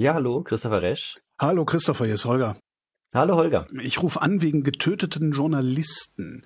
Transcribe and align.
Ja, 0.00 0.14
hallo, 0.14 0.44
Christopher 0.44 0.80
Resch. 0.80 1.18
Hallo 1.40 1.64
Christopher, 1.64 2.04
hier 2.04 2.14
ist 2.14 2.24
Holger. 2.24 2.56
Hallo 3.12 3.34
Holger. 3.34 3.66
Ich 3.82 4.00
rufe 4.00 4.22
an 4.22 4.40
wegen 4.40 4.62
getöteten 4.62 5.32
Journalisten. 5.32 6.44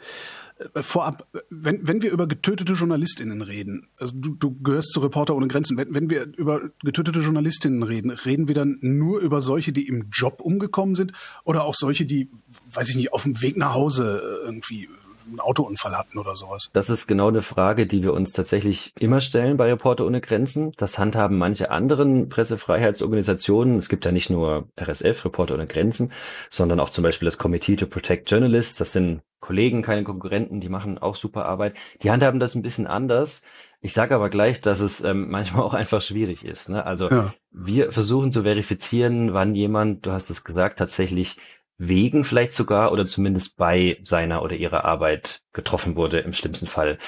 Äh, 0.74 0.82
vorab, 0.82 1.28
wenn, 1.50 1.86
wenn 1.86 2.00
wir 2.00 2.12
über 2.12 2.26
getötete 2.26 2.72
JournalistInnen 2.72 3.42
reden, 3.42 3.88
also 3.98 4.14
du, 4.16 4.34
du 4.36 4.58
gehörst 4.62 4.94
zu 4.94 5.00
Reporter 5.00 5.36
ohne 5.36 5.48
Grenzen, 5.48 5.76
wenn, 5.76 5.94
wenn 5.94 6.08
wir 6.08 6.34
über 6.34 6.70
getötete 6.82 7.18
JournalistInnen 7.18 7.82
reden, 7.82 8.10
reden 8.10 8.48
wir 8.48 8.54
dann 8.54 8.78
nur 8.80 9.20
über 9.20 9.42
solche, 9.42 9.72
die 9.72 9.86
im 9.86 10.08
Job 10.10 10.40
umgekommen 10.40 10.94
sind 10.94 11.12
oder 11.44 11.64
auch 11.64 11.74
solche, 11.74 12.06
die, 12.06 12.30
weiß 12.70 12.88
ich 12.88 12.96
nicht, 12.96 13.12
auf 13.12 13.24
dem 13.24 13.42
Weg 13.42 13.58
nach 13.58 13.74
Hause 13.74 14.22
äh, 14.22 14.46
irgendwie 14.46 14.88
einen 15.26 15.40
Autounfall 15.40 15.96
hatten 15.96 16.18
oder 16.18 16.36
sowas? 16.36 16.70
Das 16.72 16.90
ist 16.90 17.06
genau 17.06 17.28
eine 17.28 17.42
Frage, 17.42 17.86
die 17.86 18.02
wir 18.02 18.12
uns 18.12 18.32
tatsächlich 18.32 18.92
immer 18.98 19.20
stellen 19.20 19.56
bei 19.56 19.66
Reporter 19.66 20.06
ohne 20.06 20.20
Grenzen. 20.20 20.72
Das 20.76 20.98
handhaben 20.98 21.38
manche 21.38 21.70
anderen 21.70 22.28
Pressefreiheitsorganisationen. 22.28 23.78
Es 23.78 23.88
gibt 23.88 24.04
ja 24.04 24.12
nicht 24.12 24.30
nur 24.30 24.68
RSF, 24.80 25.24
Reporter 25.24 25.54
ohne 25.54 25.66
Grenzen, 25.66 26.12
sondern 26.50 26.80
auch 26.80 26.90
zum 26.90 27.02
Beispiel 27.02 27.26
das 27.26 27.38
Committee 27.38 27.76
to 27.76 27.86
Protect 27.86 28.30
Journalists. 28.30 28.76
Das 28.76 28.92
sind 28.92 29.22
Kollegen, 29.40 29.82
keine 29.82 30.04
Konkurrenten, 30.04 30.60
die 30.60 30.68
machen 30.68 30.98
auch 30.98 31.16
super 31.16 31.44
Arbeit. 31.46 31.74
Die 32.02 32.10
handhaben 32.10 32.40
das 32.40 32.54
ein 32.54 32.62
bisschen 32.62 32.86
anders. 32.86 33.42
Ich 33.80 33.92
sage 33.92 34.14
aber 34.14 34.30
gleich, 34.30 34.60
dass 34.60 34.80
es 34.80 35.02
ähm, 35.02 35.26
manchmal 35.30 35.64
auch 35.64 35.74
einfach 35.74 36.00
schwierig 36.00 36.44
ist. 36.44 36.68
Ne? 36.68 36.86
Also 36.86 37.10
ja. 37.10 37.34
wir 37.50 37.92
versuchen 37.92 38.32
zu 38.32 38.44
verifizieren, 38.44 39.34
wann 39.34 39.54
jemand, 39.54 40.06
du 40.06 40.12
hast 40.12 40.30
es 40.30 40.44
gesagt, 40.44 40.78
tatsächlich 40.78 41.36
wegen 41.84 42.22
vielleicht 42.22 42.54
sogar 42.54 42.92
oder 42.92 43.06
zumindest 43.06 43.56
bei 43.56 43.98
seiner 44.04 44.42
oder 44.42 44.54
ihrer 44.54 44.84
Arbeit 44.84 45.42
getroffen 45.52 45.96
wurde, 45.96 46.20
im 46.20 46.32
schlimmsten 46.32 46.68
Fall 46.68 46.98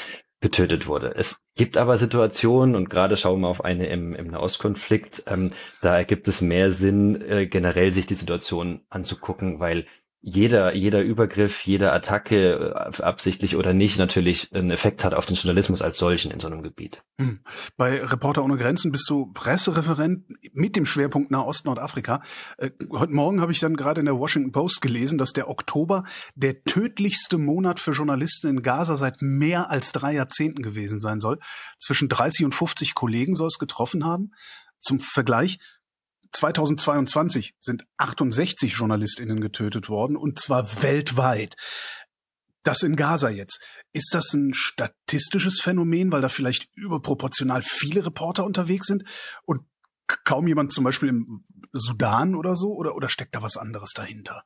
getötet 0.41 0.88
wurde. 0.88 1.14
Es 1.16 1.42
gibt 1.55 1.77
aber 1.77 1.97
Situationen, 1.97 2.74
und 2.74 2.91
gerade 2.91 3.16
schauen 3.16 3.41
wir 3.42 3.48
auf 3.48 3.64
eine 3.64 3.87
im, 3.87 4.14
im 4.14 4.27
Nahostkonflikt, 4.27 5.24
ähm, 5.28 5.50
da 5.80 5.97
ergibt 5.97 6.27
es 6.27 6.41
mehr 6.41 6.73
Sinn, 6.73 7.22
äh, 7.22 7.47
generell 7.47 7.92
sich 7.92 8.06
die 8.06 8.17
Situation 8.17 8.80
anzugucken, 8.91 9.61
weil 9.61 9.86
jeder, 10.27 10.75
jeder 10.75 11.03
Übergriff, 11.03 11.67
jede 11.67 11.92
Attacke, 11.92 12.55
äh, 12.75 13.03
absichtlich 13.03 13.56
oder 13.56 13.75
nicht, 13.75 13.98
natürlich 13.98 14.50
einen 14.55 14.70
Effekt 14.70 15.05
hat 15.05 15.12
auf 15.12 15.27
den 15.27 15.36
Journalismus 15.36 15.83
als 15.83 15.98
solchen 15.98 16.30
in 16.30 16.41
so 16.41 16.47
einem 16.47 16.62
Gebiet. 16.62 17.03
Hm. 17.20 17.41
Bei 17.77 18.03
Reporter 18.03 18.42
ohne 18.42 18.56
Grenzen 18.56 18.91
bist 18.91 19.08
du 19.11 19.27
Pressereferent 19.34 20.25
mit 20.55 20.77
dem 20.77 20.86
Schwerpunkt 20.86 21.30
Nahost, 21.30 21.67
Nordafrika. 21.67 22.22
Äh, 22.56 22.70
heute 22.91 23.12
Morgen 23.12 23.42
habe 23.42 23.52
ich 23.52 23.61
dann 23.61 23.77
gerade 23.77 24.00
in 24.00 24.06
der 24.06 24.19
Washington 24.19 24.50
Post 24.50 24.80
gelesen, 24.80 25.19
dass 25.19 25.34
der 25.34 25.50
Oktober 25.50 26.05
der 26.34 26.64
tödlichste 26.64 27.36
Monat 27.36 27.78
für 27.78 27.92
Journalisten 27.92 28.48
in 28.48 28.62
Gaza 28.62 28.97
seit 28.97 29.20
mehr 29.20 29.70
als 29.70 29.92
drei 29.92 30.14
Jahrzehnten 30.14 30.62
gewesen 30.62 31.00
sein 31.00 31.20
soll. 31.20 31.39
Zwischen 31.78 32.08
30 32.08 32.47
und 32.47 32.55
50 32.55 32.95
Kollegen 32.95 33.34
soll 33.34 33.48
es 33.48 33.58
getroffen 33.58 34.06
haben. 34.06 34.30
Zum 34.80 35.00
Vergleich, 35.00 35.58
2022 36.34 37.54
sind 37.60 37.86
68 37.96 38.72
JournalistInnen 38.72 39.40
getötet 39.40 39.88
worden 39.88 40.16
und 40.16 40.38
zwar 40.38 40.82
weltweit. 40.82 41.54
Das 42.64 42.82
in 42.82 42.96
Gaza 42.96 43.28
jetzt. 43.28 43.60
Ist 43.92 44.14
das 44.14 44.32
ein 44.32 44.52
statistisches 44.55 45.60
Phänomen, 45.60 46.10
weil 46.10 46.22
da 46.22 46.28
vielleicht 46.28 46.68
überproportional 46.74 47.62
viele 47.62 48.06
Reporter 48.06 48.44
unterwegs 48.44 48.86
sind 48.86 49.05
und 49.44 49.62
kaum 50.24 50.48
jemand 50.48 50.72
zum 50.72 50.84
Beispiel 50.84 51.10
im 51.10 51.44
Sudan 51.72 52.34
oder 52.34 52.56
so? 52.56 52.72
Oder, 52.74 52.96
oder 52.96 53.08
steckt 53.08 53.34
da 53.34 53.42
was 53.42 53.56
anderes 53.56 53.92
dahinter? 53.94 54.44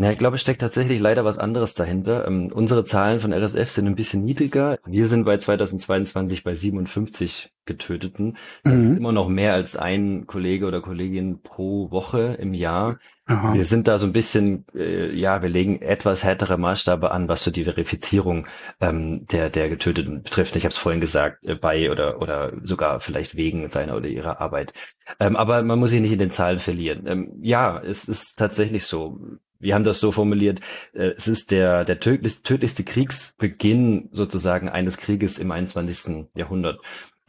Ja, 0.00 0.10
ich 0.10 0.16
glaube, 0.16 0.36
es 0.36 0.40
steckt 0.40 0.62
tatsächlich 0.62 0.98
leider 0.98 1.26
was 1.26 1.38
anderes 1.38 1.74
dahinter. 1.74 2.26
Ähm, 2.26 2.50
unsere 2.54 2.86
Zahlen 2.86 3.20
von 3.20 3.34
RSF 3.34 3.68
sind 3.68 3.86
ein 3.86 3.96
bisschen 3.96 4.24
niedriger. 4.24 4.78
Wir 4.86 5.06
sind 5.08 5.24
bei 5.24 5.36
2022 5.36 6.42
bei 6.42 6.54
57 6.54 7.52
Getöteten. 7.66 8.38
Das 8.64 8.72
mhm. 8.72 8.92
ist 8.92 8.96
immer 8.96 9.12
noch 9.12 9.28
mehr 9.28 9.52
als 9.52 9.76
ein 9.76 10.26
Kollege 10.26 10.66
oder 10.66 10.80
Kollegin 10.80 11.42
pro 11.42 11.90
Woche 11.90 12.38
im 12.40 12.54
Jahr. 12.54 12.98
Aha. 13.26 13.52
Wir 13.52 13.66
sind 13.66 13.88
da 13.88 13.98
so 13.98 14.06
ein 14.06 14.14
bisschen, 14.14 14.64
äh, 14.74 15.14
ja, 15.14 15.42
wir 15.42 15.50
legen 15.50 15.82
etwas 15.82 16.24
härtere 16.24 16.56
Maßstabe 16.56 17.10
an, 17.10 17.28
was 17.28 17.44
so 17.44 17.50
die 17.50 17.64
Verifizierung 17.64 18.46
ähm, 18.80 19.26
der 19.26 19.50
der 19.50 19.68
Getöteten 19.68 20.22
betrifft. 20.22 20.56
Ich 20.56 20.64
habe 20.64 20.72
es 20.72 20.78
vorhin 20.78 21.02
gesagt, 21.02 21.44
äh, 21.44 21.56
bei 21.56 21.90
oder 21.90 22.22
oder 22.22 22.54
sogar 22.62 23.00
vielleicht 23.00 23.36
wegen 23.36 23.68
seiner 23.68 23.96
oder 23.96 24.08
ihrer 24.08 24.40
Arbeit. 24.40 24.72
Ähm, 25.20 25.36
aber 25.36 25.62
man 25.62 25.78
muss 25.78 25.90
sich 25.90 26.00
nicht 26.00 26.12
in 26.12 26.18
den 26.18 26.30
Zahlen 26.30 26.58
verlieren. 26.58 27.06
Ähm, 27.06 27.32
ja, 27.42 27.78
es 27.78 28.08
ist 28.08 28.38
tatsächlich 28.38 28.84
so 28.86 29.20
wir 29.60 29.74
haben 29.74 29.84
das 29.84 30.00
so 30.00 30.10
formuliert, 30.10 30.60
äh, 30.92 31.12
es 31.16 31.28
ist 31.28 31.50
der, 31.50 31.84
der 31.84 32.00
tödlichste, 32.00 32.42
tödlichste 32.42 32.82
Kriegsbeginn 32.82 34.08
sozusagen 34.12 34.68
eines 34.68 34.96
Krieges 34.96 35.38
im 35.38 35.52
21. 35.52 36.26
Jahrhundert. 36.34 36.80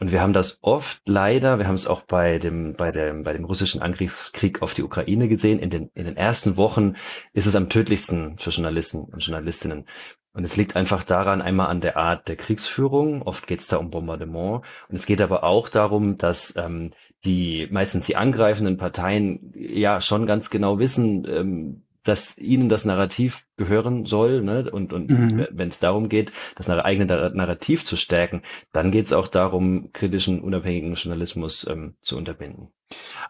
Und 0.02 0.10
wir 0.10 0.20
haben 0.20 0.32
das 0.32 0.58
oft 0.62 1.00
leider, 1.06 1.60
wir 1.60 1.68
haben 1.68 1.76
es 1.76 1.86
auch 1.86 2.02
bei 2.02 2.38
dem, 2.38 2.72
bei 2.72 2.90
dem, 2.90 3.22
bei 3.22 3.32
dem 3.34 3.44
russischen 3.44 3.80
Angriffskrieg 3.80 4.60
auf 4.60 4.74
die 4.74 4.82
Ukraine 4.82 5.28
gesehen. 5.28 5.60
In 5.60 5.70
den, 5.70 5.90
in 5.94 6.06
den 6.06 6.16
ersten 6.16 6.56
Wochen 6.56 6.94
ist 7.32 7.46
es 7.46 7.54
am 7.54 7.68
tödlichsten 7.68 8.36
für 8.36 8.50
Journalisten 8.50 9.04
und 9.04 9.24
Journalistinnen. 9.24 9.86
Und 10.32 10.42
es 10.42 10.56
liegt 10.56 10.74
einfach 10.74 11.04
daran, 11.04 11.40
einmal 11.40 11.68
an 11.68 11.80
der 11.80 11.96
Art 11.98 12.26
der 12.26 12.34
Kriegsführung. 12.34 13.22
Oft 13.22 13.46
geht 13.46 13.60
es 13.60 13.68
da 13.68 13.76
um 13.76 13.90
Bombardement. 13.90 14.64
Und 14.88 14.96
es 14.96 15.06
geht 15.06 15.20
aber 15.20 15.44
auch 15.44 15.68
darum, 15.68 16.18
dass 16.18 16.56
ähm, 16.56 16.90
die 17.24 17.68
meistens 17.70 18.06
die 18.06 18.16
angreifenden 18.16 18.78
Parteien 18.78 19.52
ja 19.54 20.00
schon 20.00 20.26
ganz 20.26 20.50
genau 20.50 20.80
wissen, 20.80 21.26
ähm, 21.28 21.82
dass 22.04 22.36
ihnen 22.36 22.68
das 22.68 22.84
Narrativ 22.84 23.46
gehören 23.56 24.06
soll, 24.06 24.42
ne? 24.42 24.70
Und, 24.70 24.92
und 24.92 25.10
mhm. 25.10 25.46
wenn 25.50 25.68
es 25.68 25.78
darum 25.78 26.08
geht, 26.08 26.32
das 26.56 26.68
eigene 26.68 27.30
Narrativ 27.34 27.84
zu 27.84 27.96
stärken, 27.96 28.42
dann 28.72 28.90
geht 28.90 29.06
es 29.06 29.12
auch 29.12 29.28
darum, 29.28 29.92
kritischen, 29.92 30.40
unabhängigen 30.40 30.94
Journalismus 30.94 31.66
ähm, 31.68 31.94
zu 32.00 32.16
unterbinden. 32.16 32.68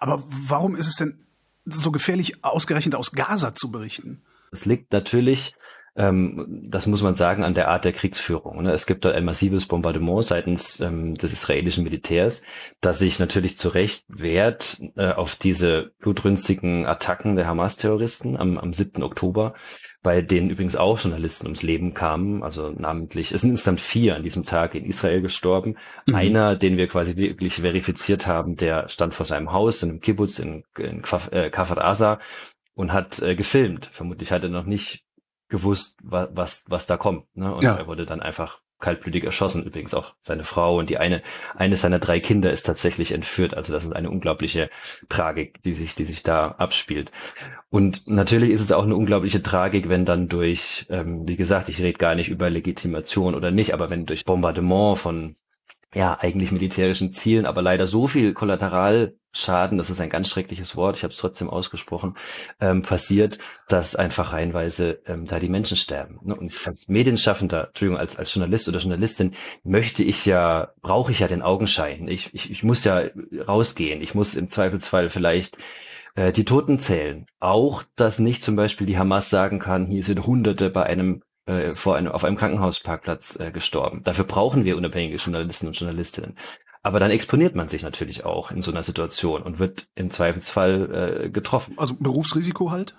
Aber 0.00 0.22
warum 0.27 0.75
ist 0.75 0.88
es 0.88 0.97
denn 0.97 1.27
so 1.65 1.93
gefährlich, 1.93 2.44
ausgerechnet 2.44 2.94
aus 2.94 3.12
Gaza 3.12 3.55
zu 3.55 3.71
berichten? 3.71 4.22
Es 4.50 4.66
liegt 4.66 4.93
natürlich 4.93 5.55
ähm, 5.94 6.62
das 6.69 6.86
muss 6.86 7.03
man 7.03 7.14
sagen, 7.14 7.44
an 7.44 7.53
der 7.53 7.69
Art 7.69 7.84
der 7.84 7.92
Kriegsführung. 7.92 8.62
Ne? 8.62 8.72
Es 8.72 8.86
gibt 8.86 9.04
dort 9.04 9.14
ein 9.14 9.26
massives 9.26 9.66
Bombardement 9.66 10.25
seitens 10.25 10.80
ähm, 10.80 11.14
des 11.14 11.34
israelischen 11.34 11.84
Militärs, 11.84 12.42
das 12.80 12.98
sich 12.98 13.19
natürlich 13.19 13.58
zu 13.58 13.69
Recht 13.69 14.04
wehrt 14.08 14.81
äh, 14.97 15.12
auf 15.12 15.36
diese 15.36 15.92
blutrünstigen 15.98 16.86
Attacken 16.86 17.36
der 17.36 17.47
Hamas-Terroristen 17.47 18.38
am, 18.38 18.56
am 18.56 18.72
7. 18.72 19.02
Oktober, 19.02 19.52
bei 20.02 20.22
denen 20.22 20.48
übrigens 20.48 20.76
auch 20.76 20.98
Journalisten 20.98 21.47
ums 21.47 21.62
Leben 21.62 21.92
kamen, 21.92 22.42
also 22.42 22.70
namentlich, 22.70 23.32
es 23.32 23.42
sind 23.42 23.50
insgesamt 23.50 23.81
vier 23.81 24.16
an 24.16 24.22
diesem 24.22 24.44
Tag 24.44 24.75
in 24.75 24.86
Israel 24.86 25.20
gestorben. 25.20 25.76
Mhm. 26.06 26.14
Einer, 26.14 26.56
den 26.56 26.78
wir 26.78 26.88
quasi 26.88 27.16
wirklich 27.19 27.56
verifiziert 27.56 28.26
haben, 28.26 28.56
der 28.56 28.88
stand 28.88 29.12
vor 29.12 29.26
seinem 29.26 29.52
Haus 29.52 29.82
in 29.82 29.91
einem 29.91 30.00
Kibbutz 30.00 30.38
in, 30.38 30.64
in 30.78 31.02
Kfar 31.02 31.32
äh, 31.32 31.50
Asa 31.82 32.19
und 32.75 32.94
hat 32.94 33.20
äh, 33.20 33.36
gefilmt. 33.36 33.86
Vermutlich 33.86 34.32
hat 34.32 34.42
er 34.42 34.48
noch 34.48 34.64
nicht 34.64 35.04
gewusst, 35.52 35.98
was, 36.02 36.30
was, 36.32 36.64
was 36.66 36.86
da 36.86 36.96
kommt. 36.96 37.24
Ne? 37.36 37.54
Und 37.54 37.62
ja. 37.62 37.76
er 37.76 37.86
wurde 37.86 38.06
dann 38.06 38.20
einfach 38.20 38.60
kaltblütig 38.80 39.22
erschossen. 39.22 39.62
Übrigens 39.62 39.94
auch 39.94 40.14
seine 40.22 40.42
Frau 40.42 40.78
und 40.78 40.90
die 40.90 40.98
eine, 40.98 41.22
eines 41.54 41.82
seiner 41.82 42.00
drei 42.00 42.18
Kinder 42.18 42.50
ist 42.50 42.64
tatsächlich 42.64 43.12
entführt. 43.12 43.54
Also 43.54 43.72
das 43.72 43.84
ist 43.84 43.92
eine 43.92 44.10
unglaubliche 44.10 44.70
Tragik, 45.08 45.62
die 45.62 45.74
sich, 45.74 45.94
die 45.94 46.04
sich 46.04 46.24
da 46.24 46.48
abspielt. 46.48 47.12
Und 47.70 48.08
natürlich 48.08 48.50
ist 48.50 48.62
es 48.62 48.72
auch 48.72 48.82
eine 48.82 48.96
unglaubliche 48.96 49.42
Tragik, 49.42 49.88
wenn 49.88 50.04
dann 50.04 50.28
durch, 50.28 50.86
ähm, 50.90 51.28
wie 51.28 51.36
gesagt, 51.36 51.69
ich 51.69 51.80
rede 51.80 51.98
gar 51.98 52.16
nicht 52.16 52.28
über 52.28 52.50
Legitimation 52.50 53.34
oder 53.34 53.52
nicht, 53.52 53.72
aber 53.72 53.88
wenn 53.88 54.04
durch 54.04 54.24
Bombardement 54.24 54.98
von 54.98 55.34
ja, 55.94 56.19
eigentlich 56.19 56.50
militärischen 56.50 57.12
Zielen, 57.12 57.46
aber 57.46 57.60
leider 57.62 57.86
so 57.86 58.06
viel 58.06 58.32
Kollateralschaden, 59.32 59.78
das 59.78 59.91
ist 59.91 60.00
ein 60.00 60.10
ganz 60.10 60.28
schreckliches 60.28 60.76
Wort, 60.76 60.97
ich 60.97 61.03
habe 61.03 61.12
es 61.12 61.19
trotzdem 61.19 61.50
ausgesprochen, 61.50 62.15
ähm, 62.60 62.82
passiert, 62.82 63.38
dass 63.69 63.97
einfach 63.97 64.32
reihenweise 64.32 65.00
ähm, 65.06 65.26
da 65.26 65.38
die 65.38 65.48
Menschen 65.48 65.76
sterben. 65.76 66.19
Ne? 66.22 66.34
Und 66.34 66.53
als 66.66 66.88
Medienschaffender, 66.88 67.69
Entschuldigung, 67.69 67.98
als, 67.98 68.19
als 68.19 68.34
Journalist 68.34 68.69
oder 68.69 68.78
Journalistin 68.78 69.34
möchte 69.65 70.03
ich 70.03 70.26
ja, 70.26 70.72
brauche 70.81 71.12
ich 71.12 71.20
ja 71.20 71.28
den 71.28 71.43
Augenschein. 71.43 72.09
Ich, 72.09 72.34
ich, 72.34 72.50
ich 72.50 72.62
muss 72.62 72.84
ja 72.84 73.02
rausgehen, 73.46 74.02
ich 74.02 74.14
muss 74.14 74.34
im 74.34 74.49
Zweifelsfall 74.49 75.08
vielleicht 75.08 75.56
äh, 76.14 76.32
die 76.32 76.44
Toten 76.44 76.79
zählen. 76.79 77.26
Auch, 77.40 77.84
dass 77.96 78.19
nicht 78.19 78.43
zum 78.43 78.56
Beispiel 78.56 78.87
die 78.87 78.99
Hamas 78.99 79.31
sagen 79.31 79.58
kann, 79.58 79.87
hier 79.87 80.05
sind 80.05 80.26
Hunderte 80.26 80.70
bei 80.70 80.84
einem 80.84 81.23
äh, 81.44 81.75
vor 81.75 81.96
einem, 81.96 82.12
auf 82.12 82.23
einem 82.23 82.37
Krankenhausparkplatz 82.37 83.37
äh, 83.40 83.50
gestorben. 83.50 84.02
Dafür 84.05 84.25
brauchen 84.25 84.64
wir 84.64 84.76
unabhängige 84.76 85.17
Journalisten 85.17 85.67
und 85.67 85.76
Journalistinnen. 85.76 86.37
Aber 86.82 86.99
dann 86.99 87.11
exponiert 87.11 87.55
man 87.55 87.69
sich 87.69 87.82
natürlich 87.82 88.25
auch 88.25 88.50
in 88.50 88.62
so 88.62 88.73
einer 88.73 88.82
Situation 88.82 89.43
und 89.43 89.58
wird 89.58 89.88
im 89.94 90.11
Zweifelsfall 90.11 91.25
äh, 91.25 91.31
getroffen. 91.31 91.75
Also 91.76 91.94
Berufsrisiko 91.99 92.70
halt? 92.70 92.94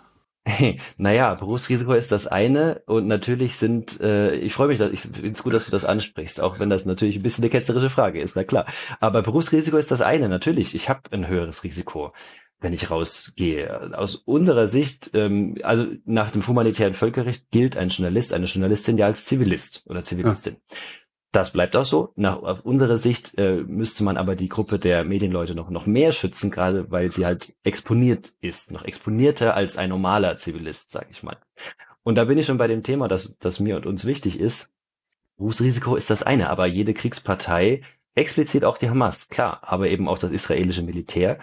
Hey, 0.45 0.79
naja, 0.97 1.35
Berufsrisiko 1.35 1.93
ist 1.93 2.11
das 2.11 2.27
eine 2.27 2.81
und 2.85 3.07
natürlich 3.07 3.57
sind, 3.57 3.99
äh, 3.99 4.35
ich 4.35 4.53
freue 4.53 4.69
mich, 4.69 4.79
dass, 4.79 4.91
ich 4.91 5.01
finde 5.01 5.31
es 5.31 5.43
gut, 5.43 5.53
dass 5.53 5.65
du 5.65 5.71
das 5.71 5.85
ansprichst, 5.85 6.41
auch 6.41 6.59
wenn 6.59 6.69
das 6.69 6.85
natürlich 6.85 7.17
ein 7.17 7.23
bisschen 7.23 7.43
eine 7.43 7.49
ketzerische 7.49 7.89
Frage 7.89 8.21
ist, 8.21 8.35
na 8.35 8.43
klar. 8.43 8.65
Aber 8.99 9.21
Berufsrisiko 9.21 9.77
ist 9.77 9.91
das 9.91 10.01
eine, 10.01 10.29
natürlich. 10.29 10.75
Ich 10.75 10.89
habe 10.89 11.01
ein 11.11 11.27
höheres 11.27 11.63
Risiko 11.63 12.13
wenn 12.63 12.73
ich 12.73 12.89
rausgehe. 12.89 13.91
Aus 13.93 14.15
unserer 14.15 14.67
Sicht, 14.67 15.11
ähm, 15.13 15.57
also 15.63 15.85
nach 16.05 16.31
dem 16.31 16.47
humanitären 16.47 16.93
Völkerrecht 16.93 17.51
gilt 17.51 17.77
ein 17.77 17.89
Journalist, 17.89 18.33
eine 18.33 18.45
Journalistin 18.45 18.97
ja 18.97 19.05
als 19.05 19.25
Zivilist 19.25 19.83
oder 19.85 20.01
Zivilistin. 20.01 20.55
Ja. 20.69 20.77
Das 21.33 21.51
bleibt 21.51 21.75
auch 21.75 21.85
so. 21.85 22.13
Nach 22.15 22.43
auf 22.43 22.63
unserer 22.63 22.99
Sicht 22.99 23.39
äh, 23.39 23.63
müsste 23.63 24.03
man 24.03 24.17
aber 24.17 24.35
die 24.35 24.49
Gruppe 24.49 24.77
der 24.77 25.03
Medienleute 25.03 25.55
noch 25.55 25.71
noch 25.71 25.87
mehr 25.87 26.11
schützen, 26.11 26.51
gerade 26.51 26.91
weil 26.91 27.11
sie 27.11 27.25
halt 27.25 27.55
exponiert 27.63 28.33
ist, 28.39 28.71
noch 28.71 28.85
exponierter 28.85 29.55
als 29.55 29.77
ein 29.77 29.89
normaler 29.89 30.37
Zivilist, 30.37 30.91
sag 30.91 31.07
ich 31.09 31.23
mal. 31.23 31.37
Und 32.03 32.15
da 32.15 32.25
bin 32.25 32.37
ich 32.37 32.45
schon 32.45 32.59
bei 32.59 32.67
dem 32.67 32.83
Thema, 32.83 33.07
das 33.07 33.35
das 33.39 33.59
mir 33.59 33.77
und 33.77 33.87
uns 33.87 34.05
wichtig 34.05 34.39
ist. 34.39 34.69
Berufsrisiko 35.37 35.95
ist 35.95 36.11
das 36.11 36.21
eine, 36.21 36.51
aber 36.51 36.67
jede 36.67 36.93
Kriegspartei, 36.93 37.81
explizit 38.13 38.63
auch 38.63 38.77
die 38.77 38.91
Hamas, 38.91 39.27
klar, 39.27 39.61
aber 39.63 39.89
eben 39.89 40.07
auch 40.07 40.19
das 40.19 40.31
israelische 40.31 40.83
Militär 40.83 41.39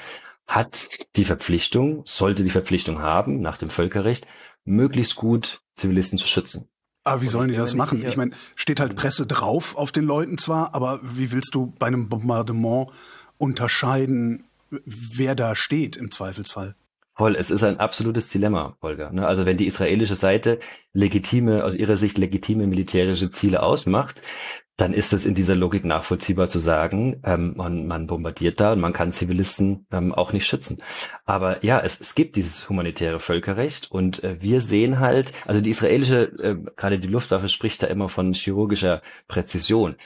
hat 0.47 0.89
die 1.17 1.25
Verpflichtung, 1.25 2.03
sollte 2.07 2.45
die 2.45 2.51
Verpflichtung 2.51 3.01
haben, 3.01 3.41
nach 3.41 3.57
dem 3.57 3.71
Völkerrecht, 3.71 4.29
möglichst 4.65 5.17
gut 5.17 5.63
Zivilisten 5.75 6.17
zu 6.17 6.29
schützen. 6.29 6.69
Aber 7.11 7.23
wie 7.23 7.27
sollen 7.27 7.49
die 7.49 7.57
das 7.57 7.75
machen? 7.75 8.07
Ich 8.07 8.17
meine, 8.17 8.31
steht 8.55 8.79
halt 8.79 8.95
Presse 8.95 9.27
drauf 9.27 9.77
auf 9.77 9.91
den 9.91 10.05
Leuten 10.05 10.39
zwar, 10.39 10.77
aber 10.77 11.01
wie 11.03 11.33
willst 11.33 11.57
du 11.57 11.73
bei 11.77 11.89
einem 11.89 12.09
Bombardement 12.09 12.91
unterscheiden, 13.37 14.45
wer 14.71 15.35
da 15.35 15.57
steht 15.57 15.97
im 15.97 16.13
Zweifelsfall? 16.13 16.77
Voll, 17.15 17.35
es 17.35 17.51
ist 17.51 17.65
ein 17.65 17.81
absolutes 17.81 18.29
Dilemma, 18.29 18.77
Holger. 18.81 19.11
Ne? 19.11 19.27
Also 19.27 19.45
wenn 19.45 19.57
die 19.57 19.67
israelische 19.67 20.15
Seite 20.15 20.61
legitime, 20.93 21.65
aus 21.65 21.75
ihrer 21.75 21.97
Sicht 21.97 22.17
legitime 22.17 22.69
militärische 22.69 23.33
Ziele 23.33 23.65
ausmacht, 23.65 24.23
dann 24.81 24.95
ist 24.95 25.13
es 25.13 25.27
in 25.27 25.35
dieser 25.35 25.55
Logik 25.55 25.85
nachvollziehbar 25.85 26.49
zu 26.49 26.59
sagen, 26.59 27.21
ähm, 27.25 27.55
man, 27.57 27.87
man 27.87 28.07
bombardiert 28.07 28.61
da 28.61 28.73
und 28.73 28.81
man 28.81 28.93
kann 28.93 29.13
Zivilisten 29.13 29.87
ähm, 29.91 30.15
auch 30.15 30.33
nicht 30.33 30.47
schützen. 30.47 30.79
Aber 31.27 31.65
ja, 31.65 31.81
es, 31.81 32.01
es 32.01 32.15
gibt 32.15 32.37
dieses 32.37 32.69
humanitäre 32.69 33.21
Völkerrecht 33.21 33.91
und 33.91 34.25
äh, 34.25 34.41
wir 34.41 34.61
sehen 34.61 34.99
halt, 34.99 35.33
also 35.47 35.61
die 35.61 35.71
israelische, 35.71 36.23
äh, 36.39 36.57
gerade 36.77 36.99
die 36.99 37.09
Luftwaffe 37.09 37.49
spricht 37.49 37.83
da 37.83 37.89
immer 37.89 38.09
von 38.09 38.33
chirurgischer 38.33 39.03
Präzision. 39.29 39.97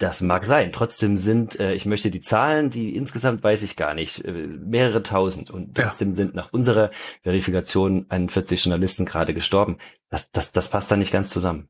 Das 0.00 0.20
mag 0.22 0.46
sein. 0.46 0.72
Trotzdem 0.72 1.16
sind, 1.16 1.60
äh, 1.60 1.74
ich 1.74 1.84
möchte 1.84 2.10
die 2.10 2.20
Zahlen, 2.20 2.70
die 2.70 2.96
insgesamt 2.96 3.44
weiß 3.44 3.62
ich 3.62 3.76
gar 3.76 3.94
nicht, 3.94 4.24
äh, 4.24 4.32
mehrere 4.32 5.02
tausend. 5.02 5.50
Und 5.50 5.76
trotzdem 5.76 6.10
ja. 6.10 6.14
sind 6.14 6.34
nach 6.34 6.52
unserer 6.52 6.90
Verifikation 7.22 8.06
41 8.08 8.64
Journalisten 8.64 9.04
gerade 9.04 9.34
gestorben. 9.34 9.76
Das, 10.08 10.30
das, 10.30 10.52
das 10.52 10.70
passt 10.70 10.90
da 10.90 10.96
nicht 10.96 11.12
ganz 11.12 11.28
zusammen. 11.28 11.68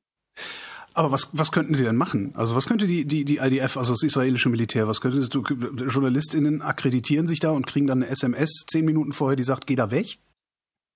Aber 0.96 1.10
was, 1.10 1.28
was 1.32 1.50
könnten 1.50 1.74
sie 1.74 1.82
denn 1.82 1.96
machen? 1.96 2.32
Also 2.36 2.54
was 2.54 2.66
könnte 2.68 2.86
die, 2.86 3.04
die, 3.04 3.24
die 3.24 3.38
IDF, 3.38 3.76
also 3.76 3.92
das 3.92 4.04
israelische 4.04 4.48
Militär, 4.48 4.86
was 4.86 5.00
könnte 5.00 5.28
du, 5.28 5.42
JournalistInnen 5.42 6.62
akkreditieren 6.62 7.26
sich 7.26 7.40
da 7.40 7.50
und 7.50 7.66
kriegen 7.66 7.88
dann 7.88 8.02
eine 8.02 8.10
SMS 8.10 8.64
zehn 8.68 8.84
Minuten 8.84 9.12
vorher, 9.12 9.34
die 9.34 9.42
sagt, 9.42 9.66
geh 9.66 9.74
da 9.74 9.90
weg? 9.90 10.18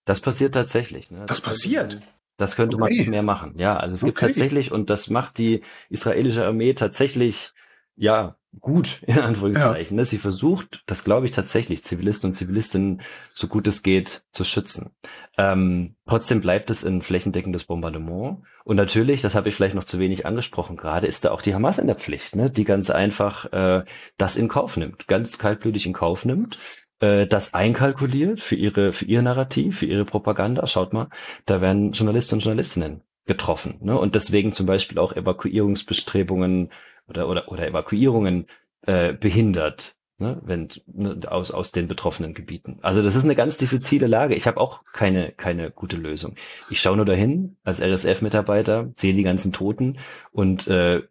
Das 0.05 0.21
passiert 0.21 0.55
tatsächlich. 0.55 1.11
Ne? 1.11 1.19
Das, 1.27 1.27
das 1.27 1.41
passiert? 1.41 2.01
Das 2.37 2.55
könnte 2.55 2.77
okay. 2.77 2.81
man 2.81 2.93
nicht 2.93 3.09
mehr 3.09 3.25
machen. 3.25 3.55
Ja, 3.59 3.77
also 3.77 3.95
es 3.95 4.05
gibt 4.05 4.21
tatsächlich, 4.21 4.71
und 4.71 4.89
das 4.89 5.11
macht 5.11 5.37
die 5.37 5.63
israelische 5.91 6.47
Armee 6.47 6.73
tatsächlich, 6.75 7.53
ja, 7.97 8.38
gut, 8.61 9.03
in 9.07 9.19
Anführungszeichen. 9.19 9.97
Ja. 9.97 10.03
Ne? 10.03 10.05
Sie 10.05 10.19
versucht, 10.19 10.83
das 10.87 11.05
glaube 11.05 11.27
ich 11.27 11.33
tatsächlich, 11.33 11.85
Zivilisten 11.85 12.31
und 12.31 12.35
Zivilistinnen 12.35 13.01
so 13.33 13.47
gut 13.47 13.67
es 13.67 13.83
geht 13.83 14.23
zu 14.33 14.45
schützen. 14.45 14.91
Ähm, 15.37 15.97
trotzdem 16.07 16.41
bleibt 16.41 16.71
es 16.71 16.85
ein 16.85 17.03
flächendeckendes 17.03 17.65
Bombardement. 17.65 18.39
Und 18.65 18.77
natürlich, 18.77 19.23
das 19.23 19.35
habe 19.35 19.49
ich 19.49 19.55
vielleicht 19.55 19.75
noch 19.75 19.85
zu 19.85 19.99
wenig 19.99 20.27
angesprochen 20.27 20.77
gerade, 20.77 21.07
ist 21.07 21.25
da 21.25 21.31
auch 21.31 21.43
die 21.43 21.55
Hamas 21.55 21.79
in 21.79 21.87
der 21.87 21.97
Pflicht, 21.97 22.37
ne? 22.37 22.51
die 22.51 22.65
ganz 22.65 22.91
einfach 22.91 23.53
äh, 23.53 23.85
das 24.17 24.37
in 24.37 24.49
Kauf 24.49 24.77
nimmt, 24.77 25.09
ganz 25.09 25.39
kaltblütig 25.39 25.87
in 25.87 25.93
Kauf 25.93 26.25
nimmt 26.25 26.59
äh, 27.01 27.27
das 27.27 27.55
einkalkuliert 27.55 28.41
für 28.41 28.57
ihre, 28.57 28.93
für 28.93 29.05
ihr 29.05 29.23
Narrativ, 29.23 29.79
für 29.79 29.87
ihre 29.87 30.05
Propaganda. 30.05 30.67
Schaut 30.67 30.93
mal, 30.93 31.09
da 31.47 31.61
werden 31.61 31.93
Journalisten 31.93 32.37
und 32.37 32.41
Journalistinnen 32.41 33.03
getroffen. 33.27 33.79
Ne? 33.81 33.97
Und 33.97 34.15
deswegen 34.15 34.53
zum 34.53 34.67
Beispiel 34.67 34.99
auch 34.99 35.13
Evakuierungsbestrebungen 35.15 36.71
oder, 37.09 37.29
oder, 37.29 37.49
oder 37.49 37.67
Evakuierungen 37.67 38.47
äh, 38.83 39.13
behindert, 39.13 39.97
ne? 40.19 40.41
Wenn, 40.45 40.69
ne, 40.87 41.21
aus, 41.29 41.51
aus 41.51 41.73
den 41.73 41.89
betroffenen 41.89 42.35
Gebieten. 42.35 42.79
Also 42.83 43.03
das 43.03 43.15
ist 43.15 43.25
eine 43.25 43.35
ganz 43.35 43.57
diffizile 43.57 44.07
Lage. 44.07 44.35
Ich 44.35 44.47
habe 44.47 44.61
auch 44.61 44.83
keine, 44.93 45.33
keine 45.33 45.71
gute 45.71 45.97
Lösung. 45.97 46.37
Ich 46.71 46.81
schaue 46.81 46.97
nur 46.97 47.07
dahin 47.07 47.57
als 47.65 47.81
RSF-Mitarbeiter, 47.81 48.91
sehe 48.95 49.13
die 49.13 49.23
ganzen 49.23 49.53
Toten 49.53 49.99
und 50.33 50.67
äh, 50.69 51.03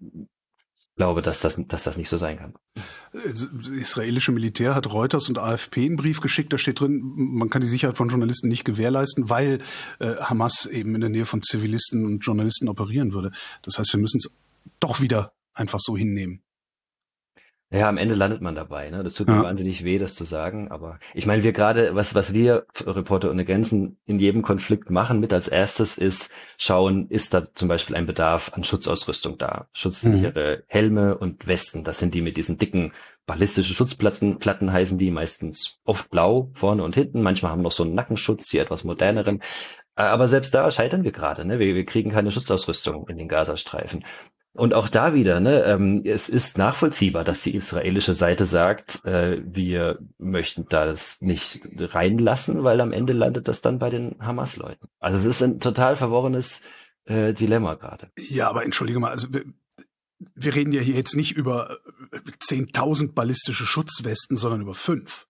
glaube, 0.97 1.21
dass 1.21 1.39
das, 1.39 1.61
dass 1.67 1.83
das 1.83 1.95
nicht 1.95 2.09
so 2.09 2.17
sein 2.17 2.37
kann. 2.37 2.53
Das 3.13 3.69
israelische 3.69 4.31
Militär 4.31 4.75
hat 4.75 4.91
Reuters 4.91 5.29
und 5.29 5.37
AFP 5.37 5.85
einen 5.85 5.95
Brief 5.95 6.19
geschickt, 6.19 6.51
da 6.51 6.57
steht 6.57 6.79
drin, 6.79 7.01
man 7.15 7.49
kann 7.49 7.61
die 7.61 7.67
Sicherheit 7.67 7.95
von 7.95 8.09
Journalisten 8.09 8.49
nicht 8.49 8.65
gewährleisten, 8.65 9.29
weil 9.29 9.59
äh, 9.99 10.15
Hamas 10.15 10.65
eben 10.65 10.95
in 10.95 11.01
der 11.01 11.09
Nähe 11.09 11.25
von 11.25 11.41
Zivilisten 11.41 12.05
und 12.05 12.25
Journalisten 12.25 12.67
operieren 12.67 13.13
würde. 13.13 13.31
Das 13.61 13.77
heißt, 13.77 13.93
wir 13.93 13.99
müssen 13.99 14.17
es 14.17 14.31
doch 14.79 14.99
wieder 14.99 15.31
einfach 15.57 15.79
so 15.79 15.97
hinnehmen. 15.97 16.43
Ja, 17.69 17.89
am 17.89 17.97
Ende 17.97 18.15
landet 18.15 18.41
man 18.41 18.55
dabei. 18.55 18.89
Ne? 18.89 19.03
Das 19.03 19.13
tut 19.13 19.27
ja. 19.27 19.35
mir 19.35 19.43
wahnsinnig 19.43 19.83
weh, 19.83 19.99
das 19.99 20.15
zu 20.15 20.23
sagen. 20.23 20.71
Aber 20.71 20.99
ich 21.13 21.25
meine, 21.25 21.43
wir 21.43 21.51
gerade, 21.51 21.95
was, 21.95 22.15
was 22.15 22.31
wir 22.31 22.65
Reporter 22.85 23.29
ohne 23.29 23.43
Grenzen 23.43 23.97
in 24.05 24.19
jedem 24.19 24.41
Konflikt 24.41 24.89
machen, 24.89 25.19
mit 25.19 25.33
als 25.33 25.49
erstes 25.49 25.97
ist 25.97 26.31
schauen, 26.57 27.09
ist 27.09 27.33
da 27.33 27.53
zum 27.53 27.67
Beispiel 27.67 27.97
ein 27.97 28.05
Bedarf 28.05 28.53
an 28.53 28.63
Schutzausrüstung 28.63 29.37
da? 29.37 29.67
Schutzsichere 29.73 30.59
mhm. 30.59 30.63
Helme 30.67 31.17
und 31.17 31.45
Westen. 31.45 31.83
Das 31.83 31.99
sind 31.99 32.13
die 32.13 32.21
mit 32.21 32.37
diesen 32.37 32.57
dicken 32.57 32.93
ballistische 33.25 33.73
Schutzplatten 33.73 34.39
Platten 34.39 34.71
heißen 34.71 34.97
die 34.97 35.11
meistens 35.11 35.79
oft 35.83 36.09
blau 36.09 36.49
vorne 36.53 36.83
und 36.83 36.95
hinten. 36.95 37.21
Manchmal 37.21 37.51
haben 37.51 37.61
noch 37.61 37.73
so 37.73 37.83
einen 37.83 37.95
Nackenschutz, 37.95 38.47
die 38.47 38.59
etwas 38.59 38.85
moderneren. 38.85 39.41
Aber 39.95 40.29
selbst 40.29 40.53
da 40.53 40.71
scheitern 40.71 41.03
wir 41.03 41.11
gerade. 41.11 41.43
Ne? 41.43 41.59
Wir, 41.59 41.75
wir 41.75 41.85
kriegen 41.85 42.11
keine 42.11 42.31
Schutzausrüstung 42.31 43.09
in 43.09 43.17
den 43.17 43.27
Gazastreifen. 43.27 44.05
Und 44.57 44.73
auch 44.73 44.89
da 44.89 45.13
wieder, 45.13 45.39
ne, 45.39 45.63
ähm, 45.65 46.01
es 46.03 46.29
ist 46.29 46.57
nachvollziehbar, 46.57 47.23
dass 47.23 47.43
die 47.43 47.55
israelische 47.55 48.15
Seite 48.15 48.47
sagt, 48.47 49.05
äh, 49.05 49.39
wir 49.45 49.99
möchten 50.17 50.65
das 50.67 51.21
nicht 51.21 51.69
reinlassen, 51.77 52.63
weil 52.63 52.81
am 52.81 52.91
Ende 52.91 53.13
landet 53.13 53.47
das 53.47 53.61
dann 53.61 53.77
bei 53.77 53.91
den 53.91 54.15
Hamas-Leuten. 54.19 54.87
Also 54.99 55.19
es 55.19 55.25
ist 55.25 55.43
ein 55.43 55.59
total 55.59 55.95
verworrenes 55.95 56.61
äh, 57.05 57.33
Dilemma 57.33 57.75
gerade. 57.75 58.09
Ja, 58.17 58.49
aber 58.49 58.65
entschuldige 58.65 58.99
mal, 58.99 59.11
also 59.11 59.31
wir, 59.31 59.45
wir 60.33 60.55
reden 60.55 60.73
ja 60.73 60.81
hier 60.81 60.95
jetzt 60.95 61.15
nicht 61.15 61.33
über 61.33 61.77
10.000 62.11 63.13
ballistische 63.13 63.67
Schutzwesten, 63.67 64.37
sondern 64.37 64.61
über 64.61 64.73
fünf. 64.73 65.27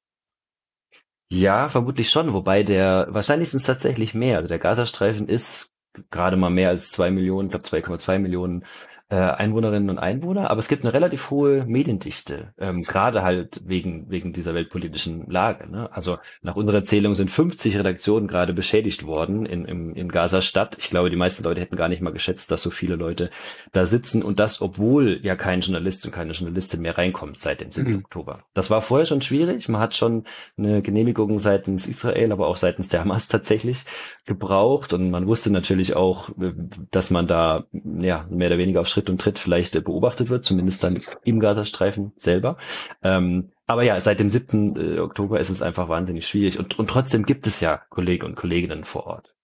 Ja, 1.30 1.68
vermutlich 1.68 2.10
schon, 2.12 2.32
wobei 2.32 2.64
der, 2.64 3.08
wahrscheinlich 3.10 3.50
sind 3.50 3.60
es 3.60 3.66
tatsächlich 3.66 4.14
mehr. 4.14 4.38
Also 4.38 4.48
der 4.48 4.60
Gazastreifen 4.60 5.28
ist 5.28 5.74
gerade 6.12 6.38
mal 6.38 6.50
mehr 6.50 6.70
als 6.70 6.92
zwei 6.92 7.12
Millionen, 7.12 7.50
ich 7.50 7.52
glaube 7.52 7.66
2,2 7.66 8.20
Millionen 8.20 8.64
äh, 9.10 9.16
Einwohnerinnen 9.16 9.90
und 9.90 10.00
Einwohner, 10.00 10.52
aber 10.52 10.60
es 10.60 10.68
gibt 10.68 10.84
eine 10.84 10.94
relativ 10.94 11.30
hohe 11.30 11.64
Mediendichte, 11.66 12.54
ähm, 12.58 12.84
gerade 12.84 13.24
halt 13.24 13.62
wegen, 13.66 14.10
wegen 14.10 14.34
dieser 14.34 14.54
weltpolitischen 14.54 15.30
Lage. 15.30 15.70
Ne? 15.72 15.90
Also 15.94 16.18
nach 16.42 16.58
unserer 16.58 16.84
Zählung 16.84 17.16
sind 17.16 17.32
50 17.32 17.78
Redaktionen 17.78 18.28
gerade 18.28 18.54
beschädigt 18.54 19.06
worden 19.06 19.46
in, 19.46 19.64
in, 19.64 19.96
in 19.96 20.10
Gaza-Stadt. 20.10 20.76
Ich 20.80 20.90
glaube, 20.90 21.10
die 21.10 21.16
meisten 21.16 21.46
Leute 21.46 21.62
hätten 21.62 21.78
gar 21.78 21.88
nicht 21.88 22.02
mal 22.02 22.12
geschätzt, 22.12 22.52
dass 22.52 22.62
so 22.62 22.70
viele 22.70 22.98
Leute 22.98 23.30
da 23.72 23.86
sitzen 23.86 24.24
und 24.24 24.40
das, 24.40 24.62
obwohl 24.62 25.22
ja 25.24 25.38
kein 25.38 25.62
Journalist 25.62 26.06
und 26.06 26.12
keine 26.12 26.34
Journalistin 26.34 26.82
mehr 26.82 26.98
reinkommt 26.98 27.40
seit 27.40 27.62
dem 27.62 27.72
7. 27.72 27.90
Mhm. 27.90 28.00
Oktober. 28.00 28.44
Das 28.54 28.70
war 28.70 28.82
vorher 28.82 29.06
schon 29.06 29.22
schwierig. 29.22 29.70
Man 29.70 29.80
hat 29.80 29.96
schon 29.96 30.26
eine 30.58 30.82
Genehmigung 30.82 31.40
seitens 31.40 31.88
Israel, 31.88 32.34
aber 32.34 32.48
auch 32.48 32.58
seitens 32.58 32.90
der 32.90 33.02
Hamas 33.02 33.30
tatsächlich 33.30 33.86
gebraucht 34.26 34.92
und 34.92 35.12
man 35.12 35.28
wusste 35.28 35.50
natürlich 35.50 35.96
auch, 35.96 36.30
äh, 36.42 36.52
dass 36.92 37.10
man 37.10 37.26
da 37.26 37.64
ja 37.72 38.28
mehr 38.30 38.48
oder 38.48 38.58
weniger 38.58 38.82
auf 38.82 38.97
Schritt 38.98 39.10
und 39.12 39.22
Tritt 39.22 39.38
vielleicht 39.38 39.76
äh, 39.76 39.82
beobachtet 39.82 40.30
wird, 40.30 40.44
zumindest 40.44 40.84
dann 40.84 41.00
im 41.24 41.40
Gazastreifen 41.40 42.14
selber. 42.18 42.58
Ähm, 43.04 43.52
aber 43.68 43.84
ja, 43.84 44.00
seit 44.02 44.20
dem 44.20 44.30
7. 44.30 44.76
Äh, 44.76 45.00
Oktober 45.00 45.40
ist 45.40 45.50
es 45.50 45.62
einfach 45.62 45.88
wahnsinnig 45.88 46.28
schwierig 46.28 46.58
und, 46.58 46.80
und 46.80 46.90
trotzdem 46.90 47.26
gibt 47.26 47.46
es 47.46 47.60
ja 47.60 47.78
Kollegen 47.90 48.26
und 48.26 48.36
Kolleginnen 48.36 48.84
vor 48.84 49.06
Ort. 49.06 49.36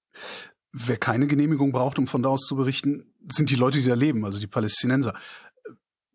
Wer 0.71 0.97
keine 0.97 1.27
Genehmigung 1.27 1.71
braucht, 1.71 1.99
um 1.99 2.07
von 2.07 2.23
da 2.23 2.29
aus 2.29 2.47
zu 2.47 2.55
berichten, 2.55 3.13
sind 3.31 3.51
die 3.51 3.55
Leute, 3.55 3.79
die 3.79 3.87
da 3.87 3.93
leben, 3.93 4.25
also 4.25 4.39
die 4.39 4.47
Palästinenser. 4.47 5.13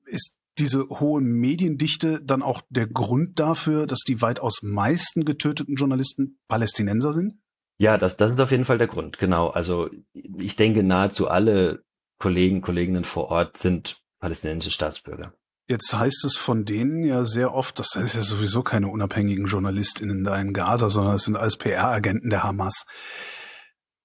Ist 0.05 0.37
diese 0.59 0.89
hohe 0.89 1.21
Mediendichte 1.21 2.21
dann 2.25 2.43
auch 2.43 2.63
der 2.69 2.89
Grund 2.89 3.39
dafür, 3.39 3.87
dass 3.87 4.01
die 4.01 4.21
weitaus 4.21 4.63
meisten 4.63 5.25
getöteten 5.25 5.77
Journalisten 5.77 6.41
Palästinenser 6.49 7.13
sind? 7.13 7.35
Ja, 7.79 7.97
das, 7.97 8.17
das 8.17 8.33
ist 8.33 8.41
auf 8.41 8.51
jeden 8.51 8.65
Fall 8.65 8.79
der 8.79 8.89
Grund, 8.89 9.19
genau. 9.19 9.49
Also 9.51 9.89
ich 10.13 10.57
denke, 10.57 10.83
nahezu 10.83 11.29
alle 11.29 11.85
Kollegen, 12.19 12.61
Kolleginnen 12.61 13.05
vor 13.05 13.31
Ort 13.31 13.57
sind 13.57 14.03
palästinensische 14.21 14.75
Staatsbürger. 14.75 15.33
Jetzt 15.69 15.93
heißt 15.93 16.25
es 16.25 16.37
von 16.37 16.65
denen 16.65 17.05
ja 17.05 17.25
sehr 17.25 17.53
oft, 17.53 17.79
das 17.79 17.95
ist 17.95 18.15
ja 18.15 18.23
sowieso 18.23 18.63
keine 18.63 18.89
unabhängigen 18.89 19.47
JournalistInnen 19.47 20.25
da 20.25 20.41
in 20.41 20.55
Gaza, 20.55 20.89
sondern 20.89 21.15
es 21.15 21.25
sind 21.25 21.37
alles 21.37 21.59
PR-Agenten 21.59 22.31
der 22.31 22.43
Hamas. 22.43 22.87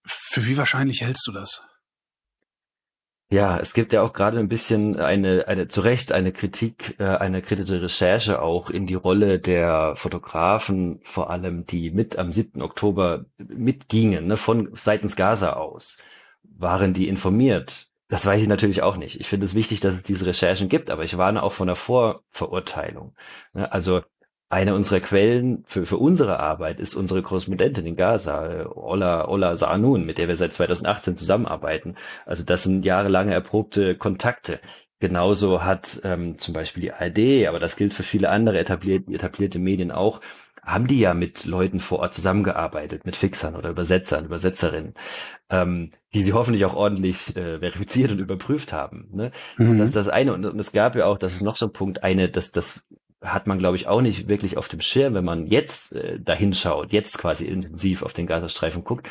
Für 0.05 0.45
wie 0.45 0.57
wahrscheinlich 0.57 1.01
hältst 1.01 1.25
du 1.25 1.31
das? 1.31 1.63
Ja, 3.33 3.57
es 3.57 3.73
gibt 3.73 3.93
ja 3.93 4.03
auch 4.03 4.13
gerade 4.13 4.37
ein 4.37 4.49
bisschen 4.49 4.99
eine, 4.99 5.47
eine 5.47 5.67
zu 5.67 5.81
Recht 5.81 6.11
eine 6.11 6.31
Kritik, 6.31 6.99
äh, 6.99 7.05
eine 7.05 7.41
kritische 7.41 7.81
Recherche 7.81 8.41
auch 8.41 8.69
in 8.69 8.85
die 8.85 8.93
Rolle 8.93 9.39
der 9.39 9.95
Fotografen, 9.95 10.99
vor 11.01 11.31
allem 11.31 11.65
die 11.65 11.89
mit 11.89 12.19
am 12.19 12.31
7. 12.31 12.61
Oktober 12.61 13.25
mitgingen, 13.37 14.27
ne, 14.27 14.37
von 14.37 14.69
seitens 14.73 15.15
Gaza 15.15 15.53
aus. 15.53 15.97
Waren 16.43 16.93
die 16.93 17.07
informiert? 17.07 17.89
Das 18.13 18.27
weiß 18.27 18.39
ich 18.43 18.47
natürlich 18.47 18.83
auch 18.83 18.95
nicht. 18.95 19.19
Ich 19.19 19.27
finde 19.27 19.47
es 19.47 19.55
wichtig, 19.55 19.79
dass 19.79 19.95
es 19.95 20.03
diese 20.03 20.27
Recherchen 20.27 20.69
gibt, 20.69 20.91
aber 20.91 21.03
ich 21.03 21.17
warne 21.17 21.41
auch 21.41 21.51
von 21.51 21.65
der 21.65 21.75
Vorverurteilung. 21.75 23.15
Ne, 23.53 23.71
also 23.71 24.03
eine 24.49 24.75
unserer 24.75 24.99
Quellen 24.99 25.63
für, 25.65 25.87
für 25.87 25.97
unsere 25.97 26.39
Arbeit 26.39 26.79
ist 26.79 26.93
unsere 26.93 27.23
Korrespondentin 27.23 27.87
in 27.87 27.95
Gaza, 27.95 28.67
Ola, 28.75 29.27
Ola 29.27 29.57
Saanun, 29.57 30.05
mit 30.05 30.19
der 30.19 30.27
wir 30.27 30.35
seit 30.37 30.53
2018 30.53 31.17
zusammenarbeiten. 31.17 31.95
Also 32.27 32.43
das 32.43 32.61
sind 32.61 32.85
jahrelange 32.85 33.33
erprobte 33.33 33.95
Kontakte. 33.97 34.59
Genauso 34.99 35.63
hat 35.63 35.99
ähm, 36.03 36.37
zum 36.37 36.53
Beispiel 36.53 36.81
die 36.81 36.93
ARD, 36.93 37.47
aber 37.47 37.59
das 37.59 37.75
gilt 37.77 37.95
für 37.95 38.03
viele 38.03 38.29
andere 38.29 38.59
etablierte, 38.59 39.11
etablierte 39.11 39.57
Medien 39.57 39.91
auch, 39.91 40.21
haben 40.65 40.87
die 40.87 40.99
ja 40.99 41.13
mit 41.13 41.45
Leuten 41.45 41.79
vor 41.79 41.99
Ort 41.99 42.13
zusammengearbeitet, 42.13 43.05
mit 43.05 43.15
Fixern 43.15 43.55
oder 43.55 43.69
Übersetzern, 43.69 44.25
Übersetzerinnen, 44.25 44.93
ähm, 45.49 45.91
die 46.13 46.21
sie 46.21 46.33
hoffentlich 46.33 46.65
auch 46.65 46.75
ordentlich 46.75 47.35
äh, 47.35 47.59
verifiziert 47.59 48.11
und 48.11 48.19
überprüft 48.19 48.71
haben. 48.71 49.09
Ne? 49.11 49.31
Mhm. 49.57 49.77
Das 49.77 49.89
ist 49.89 49.95
das 49.95 50.09
eine. 50.09 50.33
Und, 50.33 50.45
und 50.45 50.59
es 50.59 50.71
gab 50.71 50.95
ja 50.95 51.05
auch, 51.05 51.17
das 51.17 51.33
ist 51.33 51.41
noch 51.41 51.57
so 51.57 51.67
ein 51.67 51.73
Punkt, 51.73 52.03
eine, 52.03 52.29
dass 52.29 52.51
das 52.51 52.85
hat 53.23 53.47
man, 53.47 53.57
glaube 53.57 53.77
ich, 53.77 53.87
auch 53.87 54.01
nicht 54.01 54.27
wirklich 54.27 54.57
auf 54.57 54.67
dem 54.67 54.81
Schirm, 54.81 55.13
wenn 55.13 55.23
man 55.23 55.47
jetzt 55.47 55.93
äh, 55.93 56.19
dahin 56.19 56.53
schaut, 56.53 56.91
jetzt 56.91 57.17
quasi 57.17 57.45
intensiv 57.45 58.03
auf 58.03 58.13
den 58.13 58.27
Gazastreifen 58.27 58.83
guckt. 58.83 59.09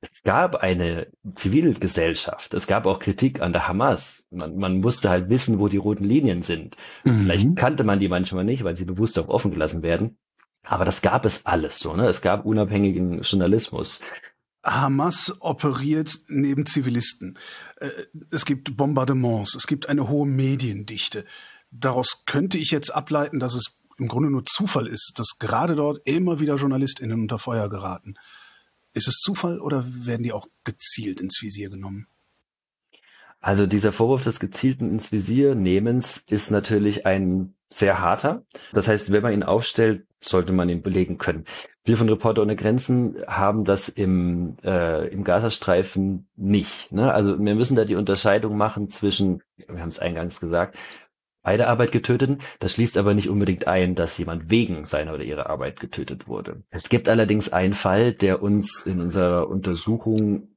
Es 0.00 0.22
gab 0.22 0.56
eine 0.56 1.06
Zivilgesellschaft, 1.34 2.52
es 2.52 2.66
gab 2.66 2.84
auch 2.84 2.98
Kritik 2.98 3.40
an 3.40 3.52
der 3.52 3.66
Hamas. 3.66 4.26
Man, 4.30 4.56
man 4.56 4.80
musste 4.80 5.08
halt 5.08 5.30
wissen, 5.30 5.58
wo 5.58 5.68
die 5.68 5.78
roten 5.78 6.04
Linien 6.04 6.42
sind. 6.42 6.76
Mhm. 7.04 7.22
Vielleicht 7.22 7.56
kannte 7.56 7.84
man 7.84 7.98
die 7.98 8.08
manchmal 8.08 8.44
nicht, 8.44 8.64
weil 8.64 8.76
sie 8.76 8.84
bewusst 8.84 9.18
auch 9.18 9.28
offen 9.28 9.50
gelassen 9.50 9.82
werden. 9.82 10.18
Aber 10.64 10.84
das 10.84 11.02
gab 11.02 11.24
es 11.24 11.46
alles 11.46 11.78
so. 11.78 11.94
Ne? 11.94 12.08
Es 12.08 12.22
gab 12.22 12.44
unabhängigen 12.44 13.20
Journalismus. 13.20 14.00
Hamas 14.64 15.36
operiert 15.40 16.20
neben 16.28 16.66
Zivilisten. 16.66 17.38
Äh, 17.76 17.90
es 18.30 18.44
gibt 18.44 18.76
Bombardements, 18.76 19.54
es 19.54 19.66
gibt 19.66 19.88
eine 19.88 20.08
hohe 20.08 20.26
Mediendichte. 20.26 21.24
Daraus 21.70 22.24
könnte 22.24 22.56
ich 22.56 22.70
jetzt 22.70 22.94
ableiten, 22.94 23.40
dass 23.40 23.54
es 23.54 23.76
im 23.98 24.08
Grunde 24.08 24.30
nur 24.30 24.44
Zufall 24.44 24.86
ist, 24.86 25.14
dass 25.16 25.38
gerade 25.38 25.74
dort 25.74 26.00
immer 26.04 26.40
wieder 26.40 26.56
JournalistInnen 26.56 27.20
unter 27.20 27.38
Feuer 27.38 27.68
geraten. 27.68 28.14
Ist 28.92 29.08
es 29.08 29.16
Zufall 29.16 29.60
oder 29.60 29.84
werden 29.86 30.22
die 30.22 30.32
auch 30.32 30.46
gezielt 30.64 31.20
ins 31.20 31.40
Visier 31.42 31.68
genommen? 31.68 32.06
Also 33.40 33.66
dieser 33.66 33.92
Vorwurf 33.92 34.22
des 34.22 34.40
gezielten 34.40 34.90
ins 34.90 35.12
Visier 35.12 35.54
nehmens 35.54 36.24
ist 36.28 36.50
natürlich 36.50 37.04
ein 37.04 37.54
sehr 37.68 38.00
harter. 38.00 38.46
Das 38.72 38.88
heißt, 38.88 39.10
wenn 39.12 39.22
man 39.22 39.34
ihn 39.34 39.42
aufstellt, 39.42 40.06
sollte 40.28 40.52
man 40.52 40.68
ihn 40.68 40.82
belegen 40.82 41.18
können. 41.18 41.44
Wir 41.84 41.96
von 41.96 42.08
Reporter 42.08 42.42
ohne 42.42 42.56
Grenzen 42.56 43.16
haben 43.26 43.64
das 43.64 43.88
im, 43.88 44.56
äh, 44.64 45.08
im 45.08 45.24
Gazastreifen 45.24 46.26
nicht. 46.36 46.90
Ne? 46.92 47.12
Also 47.12 47.38
wir 47.38 47.54
müssen 47.54 47.76
da 47.76 47.84
die 47.84 47.96
Unterscheidung 47.96 48.56
machen 48.56 48.90
zwischen, 48.90 49.42
wir 49.56 49.80
haben 49.80 49.88
es 49.88 49.98
eingangs 49.98 50.40
gesagt, 50.40 50.76
bei 51.42 51.56
der 51.56 51.68
Arbeit 51.68 51.92
getöteten. 51.92 52.38
Das 52.58 52.72
schließt 52.72 52.96
aber 52.96 53.14
nicht 53.14 53.28
unbedingt 53.28 53.68
ein, 53.68 53.94
dass 53.94 54.18
jemand 54.18 54.50
wegen 54.50 54.86
seiner 54.86 55.14
oder 55.14 55.24
ihrer 55.24 55.50
Arbeit 55.50 55.78
getötet 55.78 56.26
wurde. 56.26 56.62
Es 56.70 56.88
gibt 56.88 57.08
allerdings 57.08 57.52
einen 57.52 57.74
Fall, 57.74 58.12
der 58.12 58.42
uns 58.42 58.86
in 58.86 59.00
unserer 59.00 59.48
Untersuchung 59.48 60.48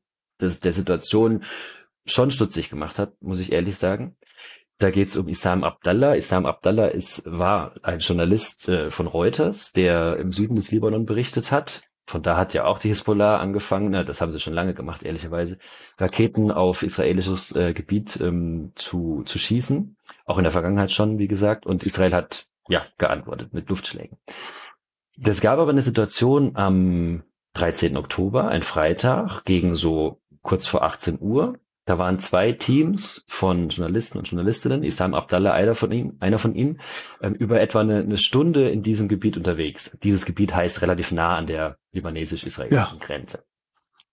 des, 0.41 0.61
der 0.61 0.73
Situation 0.73 1.43
schon 2.05 2.31
stutzig 2.31 2.69
gemacht 2.69 2.99
hat, 2.99 3.21
muss 3.21 3.39
ich 3.39 3.51
ehrlich 3.51 3.77
sagen. 3.77 4.15
Da 4.79 4.91
geht 4.91 5.09
es 5.09 5.15
um 5.15 5.27
Isam 5.27 5.63
Abdallah. 5.63 6.15
Isam 6.15 6.45
Abdallah 6.45 6.87
ist, 6.87 7.23
war 7.25 7.73
ein 7.81 7.99
Journalist 7.99 8.69
äh, 8.69 8.91
von 8.91 9.07
Reuters, 9.07 9.71
der 9.71 10.17
im 10.17 10.31
Süden 10.31 10.55
des 10.55 10.71
Libanon 10.71 11.05
berichtet 11.05 11.51
hat. 11.51 11.83
Von 12.05 12.21
da 12.21 12.37
hat 12.37 12.53
ja 12.53 12.65
auch 12.65 12.79
die 12.79 12.87
Hisbollah 12.87 13.37
angefangen, 13.37 13.91
na, 13.91 14.05
das 14.05 14.21
haben 14.21 14.31
sie 14.31 14.39
schon 14.39 14.53
lange 14.53 14.73
gemacht, 14.73 15.03
ehrlicherweise, 15.03 15.57
Raketen 15.97 16.51
auf 16.51 16.83
israelisches 16.83 17.53
äh, 17.55 17.73
Gebiet 17.73 18.21
ähm, 18.21 18.71
zu, 18.75 19.23
zu 19.25 19.37
schießen. 19.37 19.97
Auch 20.25 20.37
in 20.37 20.43
der 20.43 20.53
Vergangenheit 20.53 20.91
schon, 20.91 21.19
wie 21.19 21.27
gesagt. 21.27 21.65
Und 21.65 21.83
Israel 21.83 22.13
hat 22.13 22.47
ja 22.69 22.85
geantwortet 22.97 23.53
mit 23.53 23.67
Luftschlägen. 23.69 24.17
Es 25.21 25.41
gab 25.41 25.59
aber 25.59 25.71
eine 25.71 25.81
Situation 25.81 26.55
am 26.55 27.23
13. 27.53 27.97
Oktober, 27.97 28.47
ein 28.47 28.61
Freitag, 28.61 29.43
gegen 29.43 29.75
so 29.75 30.21
kurz 30.43 30.65
vor 30.65 30.83
18 30.83 31.19
Uhr. 31.19 31.59
Da 31.87 31.97
waren 31.97 32.19
zwei 32.19 32.51
Teams 32.51 33.23
von 33.27 33.69
Journalisten 33.69 34.17
und 34.17 34.27
Journalistinnen, 34.29 34.83
Isam 34.83 35.13
Abdallah, 35.13 35.53
einer 35.53 35.73
von 35.73 35.89
ihnen, 35.93 36.17
einer 36.19 36.37
von 36.37 36.53
ihnen 36.53 36.81
ähm, 37.21 37.33
über 37.33 37.61
etwa 37.61 37.79
eine, 37.79 37.99
eine, 37.99 38.17
Stunde 38.17 38.69
in 38.69 38.83
diesem 38.83 39.07
Gebiet 39.07 39.37
unterwegs. 39.37 39.97
Dieses 40.03 40.25
Gebiet 40.25 40.53
heißt 40.53 40.81
relativ 40.81 41.13
nah 41.13 41.37
an 41.37 41.47
der 41.47 41.77
libanesisch-israelischen 41.93 42.97
ja. 42.99 43.05
Grenze. 43.05 43.45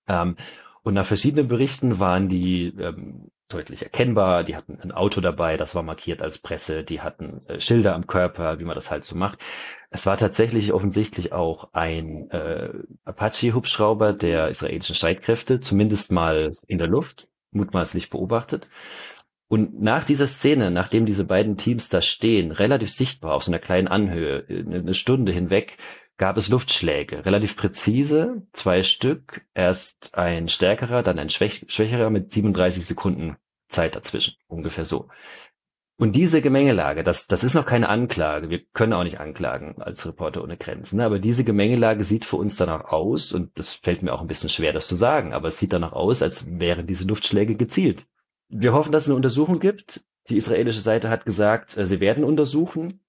Ähm, 0.06 0.36
und 0.84 0.94
nach 0.94 1.04
verschiedenen 1.04 1.48
Berichten 1.48 1.98
waren 1.98 2.28
die 2.28 2.68
ähm, 2.78 3.32
deutlich 3.48 3.82
erkennbar. 3.82 4.44
Die 4.44 4.54
hatten 4.54 4.78
ein 4.80 4.92
Auto 4.92 5.20
dabei, 5.20 5.56
das 5.56 5.74
war 5.74 5.82
markiert 5.82 6.22
als 6.22 6.38
Presse. 6.38 6.84
Die 6.84 7.00
hatten 7.00 7.44
äh, 7.48 7.58
Schilder 7.58 7.96
am 7.96 8.06
Körper, 8.06 8.60
wie 8.60 8.64
man 8.64 8.76
das 8.76 8.92
halt 8.92 9.04
so 9.04 9.16
macht. 9.16 9.40
Es 9.90 10.06
war 10.06 10.16
tatsächlich 10.16 10.72
offensichtlich 10.72 11.32
auch 11.32 11.70
ein 11.72 12.30
äh, 12.30 12.70
Apache-Hubschrauber 13.04 14.12
der 14.12 14.46
israelischen 14.46 14.94
Streitkräfte, 14.94 15.58
zumindest 15.58 16.12
mal 16.12 16.52
in 16.68 16.78
der 16.78 16.86
Luft, 16.86 17.26
mutmaßlich 17.54 18.10
beobachtet. 18.10 18.68
Und 19.48 19.80
nach 19.80 20.04
dieser 20.04 20.26
Szene, 20.26 20.70
nachdem 20.70 21.06
diese 21.06 21.24
beiden 21.24 21.56
Teams 21.56 21.88
da 21.88 22.00
stehen, 22.00 22.50
relativ 22.50 22.90
sichtbar 22.90 23.34
auf 23.34 23.44
so 23.44 23.52
einer 23.52 23.58
kleinen 23.58 23.88
Anhöhe, 23.88 24.44
eine 24.48 24.94
Stunde 24.94 25.32
hinweg, 25.32 25.76
gab 26.16 26.36
es 26.36 26.48
Luftschläge, 26.48 27.26
relativ 27.26 27.56
präzise, 27.56 28.46
zwei 28.52 28.82
Stück, 28.82 29.44
erst 29.54 30.14
ein 30.14 30.48
stärkerer, 30.48 31.02
dann 31.02 31.18
ein 31.18 31.30
schwäch 31.30 31.64
schwächerer 31.68 32.10
mit 32.10 32.32
37 32.32 32.86
Sekunden 32.86 33.36
Zeit 33.68 33.96
dazwischen, 33.96 34.36
ungefähr 34.46 34.84
so. 34.84 35.08
Und 35.96 36.16
diese 36.16 36.42
Gemengelage, 36.42 37.04
das, 37.04 37.28
das 37.28 37.44
ist 37.44 37.54
noch 37.54 37.66
keine 37.66 37.88
Anklage, 37.88 38.50
wir 38.50 38.64
können 38.72 38.92
auch 38.92 39.04
nicht 39.04 39.20
anklagen 39.20 39.80
als 39.80 40.04
Reporter 40.06 40.42
ohne 40.42 40.56
Grenzen, 40.56 41.00
aber 41.00 41.20
diese 41.20 41.44
Gemengelage 41.44 42.02
sieht 42.02 42.24
für 42.24 42.36
uns 42.36 42.56
danach 42.56 42.86
aus, 42.86 43.32
und 43.32 43.56
das 43.58 43.74
fällt 43.74 44.02
mir 44.02 44.12
auch 44.12 44.20
ein 44.20 44.26
bisschen 44.26 44.50
schwer, 44.50 44.72
das 44.72 44.88
zu 44.88 44.96
sagen, 44.96 45.32
aber 45.32 45.48
es 45.48 45.58
sieht 45.58 45.72
danach 45.72 45.92
aus, 45.92 46.20
als 46.20 46.46
wären 46.58 46.88
diese 46.88 47.06
Luftschläge 47.06 47.54
gezielt. 47.54 48.06
Wir 48.48 48.72
hoffen, 48.72 48.90
dass 48.90 49.04
es 49.04 49.08
eine 49.08 49.16
Untersuchung 49.16 49.60
gibt. 49.60 50.04
Die 50.28 50.36
israelische 50.36 50.80
Seite 50.80 51.10
hat 51.10 51.26
gesagt, 51.26 51.76
äh, 51.76 51.86
sie 51.86 52.00
werden 52.00 52.24
untersuchen. 52.24 53.00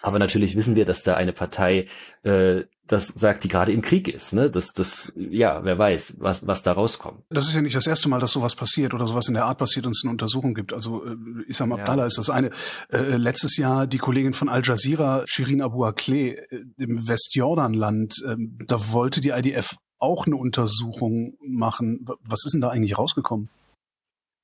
Aber 0.00 0.18
natürlich 0.18 0.54
wissen 0.54 0.76
wir, 0.76 0.84
dass 0.84 1.02
da 1.02 1.14
eine 1.14 1.32
Partei 1.32 1.86
äh, 2.22 2.62
das 2.88 3.08
sagt, 3.08 3.44
die 3.44 3.48
gerade 3.48 3.72
im 3.72 3.82
Krieg 3.82 4.08
ist. 4.08 4.32
Ne? 4.32 4.50
Das, 4.50 4.72
das, 4.72 5.12
ja, 5.16 5.62
wer 5.64 5.78
weiß, 5.78 6.16
was, 6.18 6.46
was 6.46 6.62
da 6.62 6.72
rauskommt. 6.72 7.22
Das 7.30 7.46
ist 7.46 7.54
ja 7.54 7.60
nicht 7.60 7.76
das 7.76 7.86
erste 7.86 8.08
Mal, 8.08 8.18
dass 8.18 8.32
sowas 8.32 8.54
passiert 8.54 8.94
oder 8.94 9.06
sowas 9.06 9.28
in 9.28 9.34
der 9.34 9.44
Art 9.44 9.58
passiert 9.58 9.86
und 9.86 9.92
es 9.92 10.02
eine 10.02 10.10
Untersuchung 10.10 10.54
gibt. 10.54 10.72
Also 10.72 11.04
äh, 11.04 11.16
Isam 11.46 11.72
Abdallah 11.72 12.02
ja. 12.02 12.06
ist 12.06 12.18
das 12.18 12.30
eine. 12.30 12.50
Äh, 12.90 13.16
letztes 13.16 13.56
Jahr 13.56 13.86
die 13.86 13.98
Kollegin 13.98 14.32
von 14.32 14.48
Al 14.48 14.62
Jazeera, 14.64 15.22
Shirin 15.26 15.62
Abu 15.62 15.84
Akleh, 15.84 16.30
äh, 16.30 16.64
im 16.78 17.08
Westjordanland, 17.08 18.14
äh, 18.26 18.36
da 18.66 18.90
wollte 18.90 19.20
die 19.20 19.30
IDF 19.30 19.76
auch 19.98 20.26
eine 20.26 20.36
Untersuchung 20.36 21.36
machen. 21.40 22.06
Was 22.22 22.44
ist 22.44 22.52
denn 22.52 22.60
da 22.60 22.70
eigentlich 22.70 22.98
rausgekommen? 22.98 23.50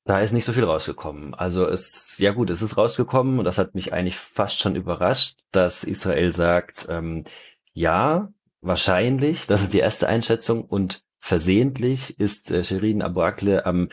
Da 0.07 0.21
ist 0.21 0.33
nicht 0.33 0.45
so 0.45 0.53
viel 0.53 0.65
rausgekommen. 0.65 1.33
Also 1.35 1.67
es, 1.67 2.19
ja 2.19 2.33
gut, 2.33 2.51
es 2.51 2.61
ist 2.61 2.77
rausgekommen 2.77 3.39
und 3.39 3.47
das 3.47 3.57
hat 3.57 3.75
mich 3.75 3.95
eigentlich 3.95 4.17
fast 4.17 4.59
schon 4.61 4.77
überrascht, 4.77 5.39
dass 5.51 5.83
Israel 5.83 6.35
sagt, 6.35 6.87
ähm, 6.91 7.25
ja, 7.73 8.33
wahrscheinlich, 8.65 9.47
das 9.47 9.63
ist 9.63 9.75
die 9.75 9.79
erste 9.79 10.09
Einschätzung 10.09 10.65
und 10.65 11.03
versehentlich 11.21 12.19
ist 12.19 12.51
äh, 12.51 12.65
Shirin 12.65 13.03
Abu 13.03 13.23
Akleh 13.23 13.63
am 13.63 13.89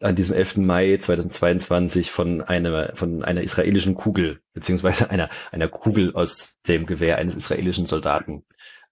an 0.00 0.16
diesem 0.16 0.34
11. 0.34 0.56
Mai 0.56 0.96
2022 0.96 2.10
von 2.10 2.40
einer 2.40 2.90
von 2.96 3.22
einer 3.22 3.42
israelischen 3.42 3.94
Kugel 3.94 4.40
beziehungsweise 4.52 5.10
einer 5.10 5.28
einer 5.52 5.68
Kugel 5.68 6.14
aus 6.14 6.58
dem 6.66 6.86
Gewehr 6.86 7.18
eines 7.18 7.36
israelischen 7.36 7.86
Soldaten 7.86 8.44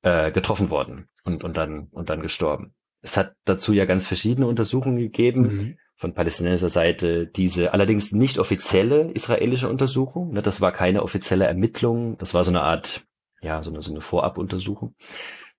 äh, 0.03 0.31
getroffen 0.31 0.71
worden 0.71 1.09
und 1.25 1.43
und 1.43 1.57
dann 1.57 1.89
und 1.91 2.11
dann 2.11 2.21
gestorben. 2.21 2.75
Es 3.03 3.17
hat 3.17 3.35
dazu 3.45 3.73
ja 3.73 3.87
ganz 3.87 4.07
verschiedene 4.07 4.47
Untersuchungen 4.47 4.99
gegeben. 4.99 5.41
Mhm 5.43 5.79
von 6.01 6.15
palästinensischer 6.15 6.71
Seite 6.71 7.27
diese 7.27 7.75
allerdings 7.75 8.11
nicht 8.11 8.39
offizielle 8.39 9.11
israelische 9.11 9.69
Untersuchung. 9.69 10.33
Ne, 10.33 10.41
das 10.41 10.63
war 10.63 10.73
keine 10.73 11.03
offizielle 11.03 11.45
Ermittlung, 11.45 12.17
das 12.17 12.33
war 12.33 12.43
so 12.43 12.51
eine 12.51 12.63
Art, 12.63 13.07
ja, 13.42 13.62
so 13.62 13.70
eine, 13.70 13.82
so 13.82 13.90
eine 13.92 14.00
Vorabuntersuchung. 14.00 14.94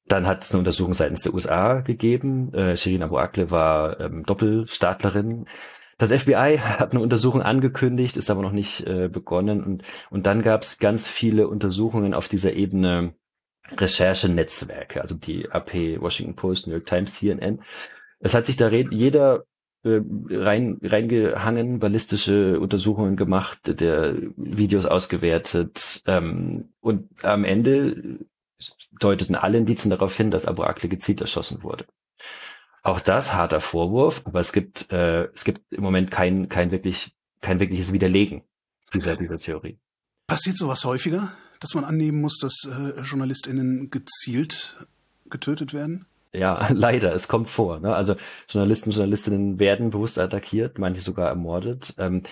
Dann 0.07 0.27
hat 0.27 0.43
es 0.43 0.51
eine 0.51 0.59
Untersuchung 0.59 0.93
seitens 0.93 1.21
der 1.21 1.33
USA 1.33 1.81
gegeben. 1.81 2.53
Äh, 2.53 2.75
Shirin 2.75 3.03
Abu 3.03 3.17
Akleh 3.17 3.49
war 3.49 3.99
ähm, 3.99 4.23
Doppelstaatlerin. 4.23 5.45
Das 5.97 6.11
FBI 6.11 6.57
hat 6.59 6.91
eine 6.91 7.01
Untersuchung 7.01 7.41
angekündigt, 7.41 8.17
ist 8.17 8.29
aber 8.29 8.41
noch 8.41 8.51
nicht 8.51 8.85
äh, 8.87 9.07
begonnen. 9.07 9.63
Und, 9.63 9.83
und 10.09 10.25
dann 10.25 10.41
gab 10.41 10.63
es 10.63 10.79
ganz 10.79 11.07
viele 11.07 11.47
Untersuchungen 11.47 12.13
auf 12.13 12.27
dieser 12.27 12.53
Ebene 12.53 13.13
Recherchenetzwerke, 13.77 15.01
also 15.01 15.15
die 15.15 15.49
AP, 15.49 16.01
Washington 16.01 16.35
Post, 16.35 16.67
New 16.67 16.73
York 16.73 16.85
Times, 16.85 17.15
CNN. 17.15 17.61
Es 18.19 18.33
hat 18.33 18.45
sich 18.45 18.57
da 18.57 18.69
jeder 18.69 19.45
rein 19.83 20.79
reingehangen, 20.81 21.79
ballistische 21.79 22.59
Untersuchungen 22.59 23.15
gemacht, 23.15 23.79
der 23.79 24.15
Videos 24.35 24.85
ausgewertet 24.85 26.03
ähm, 26.05 26.69
und 26.81 27.09
am 27.23 27.43
Ende 27.43 28.19
deuteten 28.99 29.35
alle 29.35 29.57
Indizien 29.57 29.89
darauf 29.89 30.15
hin, 30.15 30.29
dass 30.29 30.45
Abu 30.45 30.63
gezielt 30.87 31.21
erschossen 31.21 31.63
wurde. 31.63 31.85
Auch 32.83 32.99
das 32.99 33.33
harter 33.33 33.59
Vorwurf, 33.59 34.21
aber 34.25 34.39
es 34.39 34.53
gibt 34.53 34.91
äh, 34.91 35.25
es 35.33 35.43
gibt 35.43 35.61
im 35.71 35.83
Moment 35.83 36.11
kein 36.11 36.49
kein 36.49 36.71
wirklich 36.71 37.13
kein 37.41 37.59
wirkliches 37.59 37.91
Widerlegen 37.91 38.43
dieser 38.93 39.15
dieser 39.15 39.37
Theorie. 39.37 39.79
Passiert 40.27 40.57
sowas 40.57 40.85
häufiger, 40.85 41.33
dass 41.59 41.73
man 41.73 41.85
annehmen 41.85 42.21
muss, 42.21 42.37
dass 42.37 42.65
äh, 42.65 43.01
JournalistInnen 43.01 43.89
gezielt 43.89 44.77
getötet 45.29 45.73
werden? 45.73 46.05
Ja, 46.33 46.69
leider, 46.73 47.13
es 47.13 47.27
kommt 47.27 47.49
vor. 47.49 47.79
Ne? 47.79 47.93
Also 47.93 48.15
Journalisten, 48.49 48.91
Journalistinnen 48.91 49.59
werden 49.59 49.89
bewusst 49.89 50.19
attackiert, 50.19 50.79
manche 50.79 51.01
sogar 51.01 51.29
ermordet. 51.29 51.93
Ähm, 51.97 52.23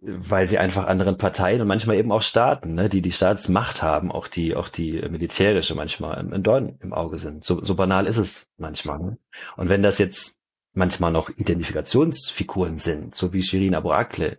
weil 0.00 0.46
sie 0.46 0.58
einfach 0.58 0.86
anderen 0.86 1.16
Parteien 1.16 1.60
und 1.60 1.68
manchmal 1.68 1.96
eben 1.96 2.12
auch 2.12 2.22
Staaten, 2.22 2.74
ne, 2.74 2.88
die 2.88 3.00
die 3.00 3.12
Staatsmacht 3.12 3.82
haben, 3.82 4.12
auch 4.12 4.28
die 4.28 4.54
auch 4.54 4.68
die 4.68 4.92
militärische 5.08 5.74
manchmal 5.74 6.20
im, 6.20 6.32
im 6.32 6.42
Dorn 6.42 6.78
im 6.82 6.92
Auge 6.92 7.16
sind. 7.16 7.44
So, 7.44 7.64
so 7.64 7.74
banal 7.74 8.06
ist 8.06 8.18
es 8.18 8.52
manchmal. 8.58 8.98
Ne? 8.98 9.18
Und 9.56 9.68
wenn 9.68 9.82
das 9.82 9.98
jetzt 9.98 10.36
manchmal 10.74 11.12
noch 11.12 11.30
Identifikationsfiguren 11.30 12.76
sind, 12.76 13.14
so 13.14 13.32
wie 13.32 13.42
Shirin 13.42 13.74
Abu 13.74 13.90
Akleh, 13.90 14.36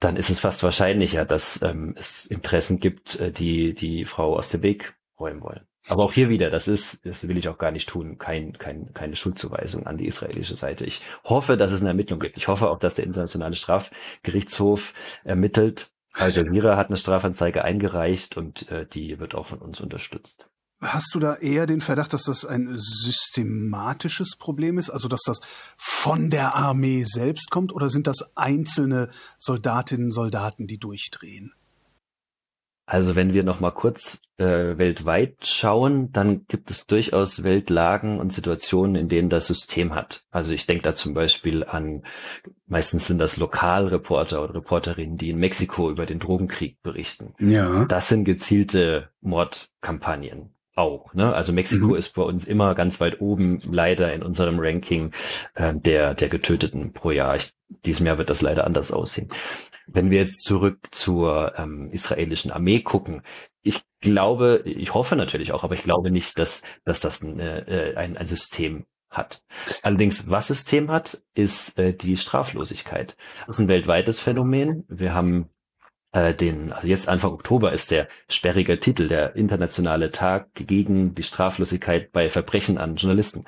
dann 0.00 0.16
ist 0.16 0.30
es 0.30 0.40
fast 0.40 0.62
wahrscheinlicher, 0.62 1.24
dass 1.24 1.62
ähm, 1.62 1.94
es 1.96 2.26
Interessen 2.26 2.80
gibt, 2.80 3.18
äh, 3.20 3.32
die 3.32 3.74
die 3.74 4.04
Frau 4.04 4.36
aus 4.36 4.50
dem 4.50 4.62
Weg 4.62 4.94
räumen 5.18 5.42
wollen. 5.42 5.67
Aber 5.88 6.04
auch 6.04 6.12
hier 6.12 6.28
wieder, 6.28 6.50
das 6.50 6.68
ist, 6.68 7.04
das 7.06 7.26
will 7.26 7.38
ich 7.38 7.48
auch 7.48 7.58
gar 7.58 7.70
nicht 7.70 7.88
tun, 7.88 8.18
kein, 8.18 8.52
kein, 8.58 8.92
keine 8.92 9.16
Schuldzuweisung 9.16 9.86
an 9.86 9.96
die 9.96 10.06
israelische 10.06 10.54
Seite. 10.54 10.84
Ich 10.84 11.02
hoffe, 11.24 11.56
dass 11.56 11.72
es 11.72 11.80
eine 11.80 11.90
Ermittlung 11.90 12.20
gibt. 12.20 12.36
Ich 12.36 12.48
hoffe 12.48 12.70
auch, 12.70 12.78
dass 12.78 12.94
der 12.94 13.06
internationale 13.06 13.54
Strafgerichtshof 13.54 14.92
ermittelt. 15.24 15.90
Al 16.12 16.30
Jazeera 16.30 16.76
hat 16.76 16.88
eine 16.88 16.96
Strafanzeige 16.96 17.64
eingereicht 17.64 18.36
und 18.36 18.70
äh, 18.70 18.86
die 18.86 19.18
wird 19.18 19.34
auch 19.34 19.46
von 19.46 19.58
uns 19.58 19.80
unterstützt. 19.80 20.48
Hast 20.80 21.12
du 21.14 21.18
da 21.18 21.34
eher 21.34 21.66
den 21.66 21.80
Verdacht, 21.80 22.12
dass 22.12 22.24
das 22.24 22.44
ein 22.44 22.72
systematisches 22.76 24.36
Problem 24.38 24.78
ist, 24.78 24.90
also 24.90 25.08
dass 25.08 25.22
das 25.22 25.40
von 25.76 26.30
der 26.30 26.54
Armee 26.54 27.02
selbst 27.04 27.50
kommt, 27.50 27.72
oder 27.72 27.88
sind 27.88 28.06
das 28.06 28.30
einzelne 28.36 29.10
Soldatinnen 29.40 30.06
und 30.06 30.12
Soldaten, 30.12 30.68
die 30.68 30.78
durchdrehen? 30.78 31.52
Also 32.88 33.16
wenn 33.16 33.34
wir 33.34 33.44
noch 33.44 33.60
mal 33.60 33.70
kurz 33.70 34.22
äh, 34.38 34.78
weltweit 34.78 35.46
schauen, 35.46 36.10
dann 36.10 36.46
gibt 36.46 36.70
es 36.70 36.86
durchaus 36.86 37.42
Weltlagen 37.42 38.18
und 38.18 38.32
Situationen, 38.32 38.96
in 38.96 39.08
denen 39.08 39.28
das 39.28 39.46
System 39.46 39.94
hat. 39.94 40.24
Also 40.30 40.54
ich 40.54 40.64
denke 40.64 40.84
da 40.84 40.94
zum 40.94 41.12
Beispiel 41.12 41.64
an, 41.64 42.02
meistens 42.66 43.06
sind 43.06 43.18
das 43.18 43.36
Lokalreporter 43.36 44.42
oder 44.42 44.54
Reporterinnen, 44.54 45.18
die 45.18 45.28
in 45.28 45.38
Mexiko 45.38 45.90
über 45.90 46.06
den 46.06 46.18
Drogenkrieg 46.18 46.82
berichten. 46.82 47.34
Ja. 47.38 47.84
Das 47.84 48.08
sind 48.08 48.24
gezielte 48.24 49.10
Mordkampagnen 49.20 50.54
auch. 50.74 51.12
Ne? 51.12 51.34
Also 51.34 51.52
Mexiko 51.52 51.88
mhm. 51.88 51.96
ist 51.96 52.14
bei 52.14 52.22
uns 52.22 52.46
immer 52.46 52.74
ganz 52.74 53.02
weit 53.02 53.20
oben, 53.20 53.58
leider 53.70 54.14
in 54.14 54.22
unserem 54.22 54.58
Ranking 54.58 55.12
äh, 55.56 55.74
der, 55.74 56.14
der 56.14 56.30
Getöteten 56.30 56.94
pro 56.94 57.10
Jahr. 57.10 57.36
Ich, 57.36 57.52
diesem 57.68 58.06
Jahr 58.06 58.18
wird 58.18 58.30
das 58.30 58.42
leider 58.42 58.64
anders 58.64 58.92
aussehen. 58.92 59.28
Wenn 59.86 60.10
wir 60.10 60.18
jetzt 60.18 60.44
zurück 60.44 60.88
zur 60.90 61.54
ähm, 61.58 61.88
israelischen 61.90 62.50
Armee 62.50 62.80
gucken, 62.80 63.22
ich 63.62 63.82
glaube, 64.00 64.62
ich 64.64 64.94
hoffe 64.94 65.16
natürlich 65.16 65.52
auch, 65.52 65.64
aber 65.64 65.74
ich 65.74 65.82
glaube 65.82 66.10
nicht, 66.10 66.38
dass, 66.38 66.62
dass 66.84 67.00
das 67.00 67.22
ein, 67.22 67.40
äh, 67.40 67.94
ein, 67.96 68.16
ein 68.16 68.26
System 68.26 68.86
hat. 69.10 69.42
Allerdings, 69.82 70.30
was 70.30 70.48
System 70.48 70.90
hat, 70.90 71.22
ist 71.34 71.78
äh, 71.78 71.94
die 71.94 72.16
Straflosigkeit. 72.16 73.16
Das 73.46 73.56
ist 73.56 73.60
ein 73.60 73.68
weltweites 73.68 74.20
Phänomen. 74.20 74.84
Wir 74.88 75.14
haben 75.14 75.48
äh, 76.12 76.34
den, 76.34 76.72
also 76.72 76.86
jetzt 76.86 77.08
Anfang 77.08 77.32
Oktober 77.32 77.72
ist 77.72 77.90
der 77.90 78.08
sperrige 78.28 78.78
Titel, 78.80 79.08
der 79.08 79.36
internationale 79.36 80.10
Tag 80.10 80.48
gegen 80.54 81.14
die 81.14 81.22
Straflosigkeit 81.22 82.12
bei 82.12 82.28
Verbrechen 82.28 82.78
an 82.78 82.96
Journalisten 82.96 83.44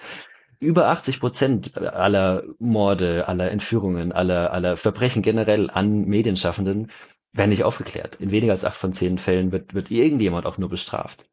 über 0.60 0.88
80 0.88 1.20
Prozent 1.20 1.76
aller 1.76 2.44
Morde, 2.58 3.26
aller 3.26 3.50
Entführungen, 3.50 4.12
aller, 4.12 4.52
aller 4.52 4.76
Verbrechen 4.76 5.22
generell 5.22 5.70
an 5.70 6.04
Medienschaffenden 6.04 6.90
werden 7.32 7.50
nicht 7.50 7.64
aufgeklärt. 7.64 8.16
In 8.16 8.30
weniger 8.30 8.52
als 8.52 8.64
acht 8.64 8.76
von 8.76 8.92
zehn 8.92 9.18
Fällen 9.18 9.52
wird, 9.52 9.74
wird 9.74 9.90
irgendjemand 9.90 10.46
auch 10.46 10.58
nur 10.58 10.68
bestraft. 10.68 11.24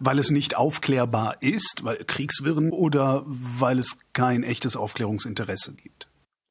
Weil 0.00 0.18
es 0.18 0.30
nicht 0.30 0.56
aufklärbar 0.56 1.40
ist, 1.40 1.80
weil 1.82 1.96
Kriegswirren 2.04 2.72
oder 2.72 3.22
weil 3.26 3.78
es 3.78 3.98
kein 4.12 4.42
echtes 4.42 4.76
Aufklärungsinteresse 4.76 5.74
gibt? 5.74 6.08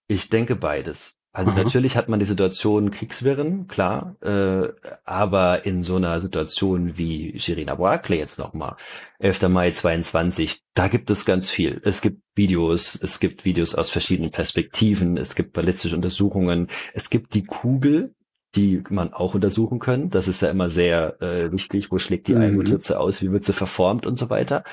Ich 0.07 0.29
denke 0.29 0.55
beides. 0.55 1.15
Also 1.33 1.51
Aha. 1.51 1.63
natürlich 1.63 1.95
hat 1.95 2.09
man 2.09 2.19
die 2.19 2.25
Situation 2.25 2.91
Kriegswirren, 2.91 3.67
klar, 3.67 4.17
äh, 4.21 4.67
aber 5.05 5.65
in 5.65 5.81
so 5.81 5.95
einer 5.95 6.19
Situation 6.19 6.97
wie 6.97 7.39
Shirin 7.39 7.69
Abu 7.69 7.85
Akleh 7.85 8.17
jetzt 8.17 8.37
nochmal, 8.37 8.75
11. 9.19 9.47
Mai 9.47 9.71
22, 9.71 10.63
da 10.73 10.89
gibt 10.89 11.09
es 11.09 11.23
ganz 11.23 11.49
viel. 11.49 11.79
Es 11.85 12.01
gibt 12.01 12.21
Videos, 12.35 13.01
es 13.01 13.21
gibt 13.21 13.45
Videos 13.45 13.75
aus 13.75 13.89
verschiedenen 13.89 14.31
Perspektiven, 14.31 15.15
es 15.15 15.35
gibt 15.35 15.53
ballistische 15.53 15.95
Untersuchungen, 15.95 16.67
es 16.93 17.09
gibt 17.09 17.33
die 17.33 17.45
Kugel, 17.45 18.13
die 18.55 18.83
man 18.89 19.13
auch 19.13 19.33
untersuchen 19.33 19.79
können. 19.79 20.09
Das 20.09 20.27
ist 20.27 20.41
ja 20.41 20.49
immer 20.49 20.69
sehr 20.69 21.21
äh, 21.21 21.51
wichtig. 21.53 21.91
Wo 21.91 21.97
schlägt 21.97 22.27
die 22.27 22.33
mhm. 22.33 22.41
Einwurflitze 22.41 22.99
aus? 22.99 23.21
Wie 23.21 23.31
wird 23.31 23.45
sie 23.45 23.53
verformt 23.53 24.05
und 24.05 24.17
so 24.17 24.29
weiter? 24.29 24.65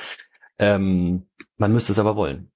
Ähm, 0.58 1.28
man 1.56 1.72
müsste 1.72 1.92
es 1.92 2.00
aber 2.00 2.16
wollen. 2.16 2.50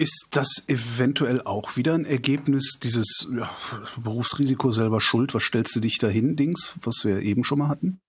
Ist 0.00 0.28
das 0.30 0.62
eventuell 0.68 1.42
auch 1.42 1.76
wieder 1.76 1.94
ein 1.94 2.04
Ergebnis 2.04 2.78
dieses 2.80 3.26
ja, 3.36 3.50
Berufsrisiko 3.96 4.70
selber 4.70 5.00
schuld? 5.00 5.34
Was 5.34 5.42
stellst 5.42 5.74
du 5.74 5.80
dich 5.80 5.98
dahin, 5.98 6.36
Dings, 6.36 6.78
was 6.82 7.04
wir 7.04 7.20
eben 7.20 7.42
schon 7.42 7.58
mal 7.58 7.68
hatten? 7.68 8.00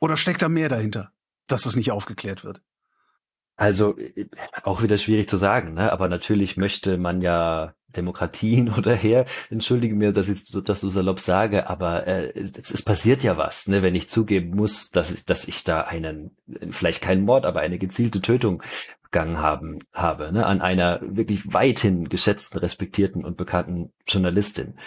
Oder 0.00 0.18
steckt 0.18 0.42
da 0.42 0.50
mehr 0.50 0.68
dahinter, 0.68 1.12
dass 1.46 1.62
das 1.62 1.76
nicht 1.76 1.92
aufgeklärt 1.92 2.44
wird? 2.44 2.62
Also 3.60 3.94
auch 4.62 4.82
wieder 4.82 4.96
schwierig 4.96 5.28
zu 5.28 5.36
sagen, 5.36 5.74
ne? 5.74 5.92
aber 5.92 6.08
natürlich 6.08 6.56
möchte 6.56 6.96
man 6.96 7.20
ja 7.20 7.74
Demokratien 7.88 8.70
oder 8.78 8.94
her. 8.94 9.26
Entschuldige 9.50 9.94
mir, 9.94 10.12
dass 10.12 10.30
ich 10.30 10.50
das 10.50 10.80
so 10.80 10.88
salopp 10.88 11.20
sage, 11.20 11.68
aber 11.68 12.06
äh, 12.06 12.32
es, 12.34 12.70
es, 12.72 12.82
passiert 12.82 13.22
ja 13.22 13.36
was, 13.36 13.68
ne? 13.68 13.82
wenn 13.82 13.94
ich 13.94 14.08
zugeben 14.08 14.56
muss, 14.56 14.88
dass 14.88 15.10
ich, 15.10 15.26
dass 15.26 15.46
ich 15.46 15.62
da 15.62 15.82
einen, 15.82 16.30
vielleicht 16.70 17.02
keinen 17.02 17.26
Mord, 17.26 17.44
aber 17.44 17.60
eine 17.60 17.76
gezielte 17.76 18.22
Tötung 18.22 18.62
begangen 19.02 19.42
haben, 19.42 19.80
habe, 19.92 20.32
ne, 20.32 20.46
an 20.46 20.62
einer 20.62 21.00
wirklich 21.02 21.52
weithin 21.52 22.08
geschätzten, 22.08 22.60
respektierten 22.60 23.26
und 23.26 23.36
bekannten 23.36 23.92
Journalistin. 24.08 24.78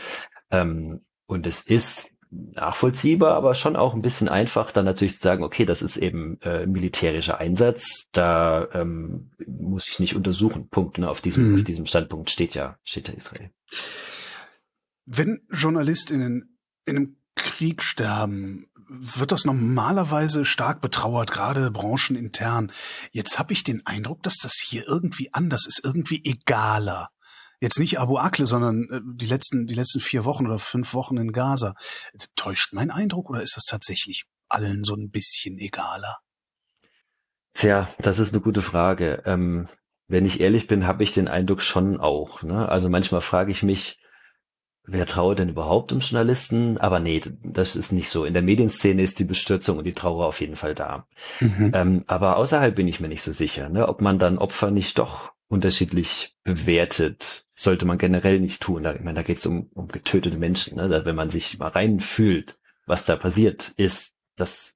Ähm, 0.49 1.01
und 1.27 1.45
es 1.45 1.61
ist 1.61 2.12
nachvollziehbar, 2.53 3.35
aber 3.35 3.55
schon 3.55 3.75
auch 3.75 3.93
ein 3.93 4.01
bisschen 4.01 4.29
einfach, 4.29 4.71
dann 4.71 4.85
natürlich 4.85 5.15
zu 5.15 5.21
sagen, 5.21 5.43
okay, 5.43 5.65
das 5.65 5.81
ist 5.81 5.97
eben 5.97 6.39
äh, 6.41 6.65
militärischer 6.65 7.39
Einsatz, 7.39 8.09
da 8.11 8.67
ähm, 8.73 9.31
muss 9.47 9.87
ich 9.87 9.99
nicht 9.99 10.15
untersuchen. 10.15 10.69
Punkt. 10.69 10.97
Ne? 10.97 11.09
Auf 11.09 11.21
diesem, 11.21 11.49
mhm. 11.49 11.55
auf 11.55 11.63
diesem 11.63 11.85
Standpunkt 11.85 12.29
steht 12.29 12.55
ja, 12.55 12.77
steht 12.83 13.07
ja 13.07 13.13
Israel. 13.13 13.51
Wenn 15.05 15.41
JournalistInnen 15.51 16.57
in 16.85 16.97
einem 16.97 17.17
Krieg 17.35 17.81
sterben, 17.81 18.67
wird 18.87 19.31
das 19.31 19.45
normalerweise 19.45 20.45
stark 20.45 20.81
betrauert, 20.81 21.31
gerade 21.31 21.71
branchenintern. 21.71 22.71
Jetzt 23.11 23.39
habe 23.39 23.53
ich 23.53 23.63
den 23.63 23.85
Eindruck, 23.85 24.23
dass 24.23 24.37
das 24.37 24.53
hier 24.63 24.87
irgendwie 24.87 25.33
anders 25.33 25.65
ist, 25.65 25.81
irgendwie 25.83 26.21
egaler. 26.23 27.09
Jetzt 27.63 27.79
nicht 27.79 27.97
Abu 27.97 28.17
Akle, 28.17 28.45
sondern 28.45 28.89
äh, 28.91 28.99
die 29.15 29.25
letzten, 29.25 29.67
die 29.67 29.73
letzten 29.73 30.01
vier 30.01 30.25
Wochen 30.25 30.45
oder 30.45 30.59
fünf 30.59 30.93
Wochen 30.93 31.15
in 31.15 31.31
Gaza. 31.31 31.75
Täuscht 32.35 32.73
mein 32.73 32.91
Eindruck 32.91 33.29
oder 33.29 33.41
ist 33.41 33.55
das 33.55 33.63
tatsächlich 33.63 34.25
allen 34.49 34.83
so 34.83 34.95
ein 34.95 35.11
bisschen 35.11 35.57
egaler? 35.57 36.17
Tja, 37.53 37.87
das 37.99 38.19
ist 38.19 38.33
eine 38.33 38.41
gute 38.43 38.61
Frage. 38.61 39.23
Ähm, 39.25 39.69
wenn 40.09 40.25
ich 40.25 40.41
ehrlich 40.41 40.67
bin, 40.67 40.85
habe 40.85 41.03
ich 41.03 41.13
den 41.13 41.29
Eindruck 41.29 41.61
schon 41.61 42.01
auch. 42.01 42.43
Ne? 42.43 42.67
Also 42.67 42.89
manchmal 42.89 43.21
frage 43.21 43.51
ich 43.51 43.63
mich, 43.63 43.97
wer 44.83 45.05
traue 45.05 45.35
denn 45.35 45.47
überhaupt 45.47 45.93
um 45.93 45.99
Journalisten? 45.99 46.77
Aber 46.79 46.99
nee, 46.99 47.21
das 47.43 47.77
ist 47.77 47.93
nicht 47.93 48.09
so. 48.09 48.25
In 48.25 48.33
der 48.33 48.43
Medienszene 48.43 49.01
ist 49.01 49.19
die 49.19 49.23
Bestürzung 49.23 49.77
und 49.77 49.85
die 49.85 49.93
Trauer 49.93 50.25
auf 50.25 50.41
jeden 50.41 50.57
Fall 50.57 50.75
da. 50.75 51.07
Mhm. 51.39 51.71
Ähm, 51.73 52.03
aber 52.07 52.35
außerhalb 52.35 52.75
bin 52.75 52.89
ich 52.89 52.99
mir 52.99 53.07
nicht 53.07 53.23
so 53.23 53.31
sicher, 53.31 53.69
ne? 53.69 53.87
ob 53.87 54.01
man 54.01 54.19
dann 54.19 54.37
Opfer 54.37 54.69
nicht 54.69 54.99
doch 54.99 55.32
unterschiedlich 55.47 56.35
bewertet. 56.43 57.45
Sollte 57.55 57.85
man 57.85 57.97
generell 57.97 58.39
nicht 58.39 58.61
tun. 58.61 58.83
Da, 58.83 58.93
ich 58.93 59.01
meine, 59.01 59.15
da 59.15 59.21
geht 59.23 59.37
es 59.37 59.45
um, 59.45 59.69
um 59.73 59.87
getötete 59.87 60.37
Menschen. 60.37 60.77
Ne? 60.77 60.89
Da, 60.89 61.05
wenn 61.05 61.15
man 61.15 61.29
sich 61.29 61.59
mal 61.59 61.69
reinfühlt, 61.69 62.57
was 62.85 63.05
da 63.05 63.15
passiert 63.15 63.73
ist, 63.77 64.17
das 64.35 64.75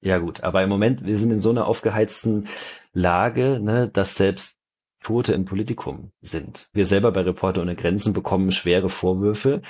ja 0.00 0.18
gut. 0.18 0.42
Aber 0.42 0.62
im 0.62 0.68
Moment, 0.68 1.04
wir 1.04 1.18
sind 1.18 1.32
in 1.32 1.38
so 1.38 1.50
einer 1.50 1.66
aufgeheizten 1.66 2.46
Lage, 2.92 3.58
ne, 3.60 3.88
dass 3.88 4.14
selbst 4.14 4.58
Tote 5.02 5.32
im 5.34 5.44
Politikum 5.44 6.12
sind. 6.20 6.68
Wir 6.72 6.86
selber 6.86 7.12
bei 7.12 7.22
Reporter 7.22 7.62
ohne 7.62 7.76
Grenzen 7.76 8.12
bekommen 8.12 8.50
schwere 8.50 8.88
Vorwürfe. 8.88 9.62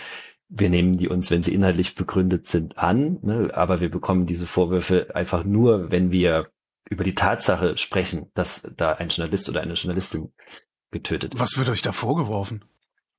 Wir 0.48 0.70
nehmen 0.70 0.96
die 0.96 1.08
uns, 1.08 1.30
wenn 1.30 1.42
sie 1.42 1.54
inhaltlich 1.54 1.94
begründet 1.94 2.46
sind, 2.46 2.78
an, 2.78 3.18
ne? 3.22 3.50
aber 3.52 3.80
wir 3.80 3.90
bekommen 3.90 4.26
diese 4.26 4.46
Vorwürfe 4.46 5.14
einfach 5.14 5.44
nur, 5.44 5.90
wenn 5.90 6.12
wir 6.12 6.50
über 6.88 7.04
die 7.04 7.14
Tatsache 7.14 7.76
sprechen, 7.76 8.30
dass 8.34 8.68
da 8.76 8.92
ein 8.92 9.08
Journalist 9.08 9.48
oder 9.48 9.60
eine 9.60 9.74
Journalistin 9.74 10.32
getötet 10.90 11.34
ist. 11.34 11.40
Was 11.40 11.58
wird 11.58 11.68
euch 11.68 11.82
da 11.82 11.92
vorgeworfen? 11.92 12.64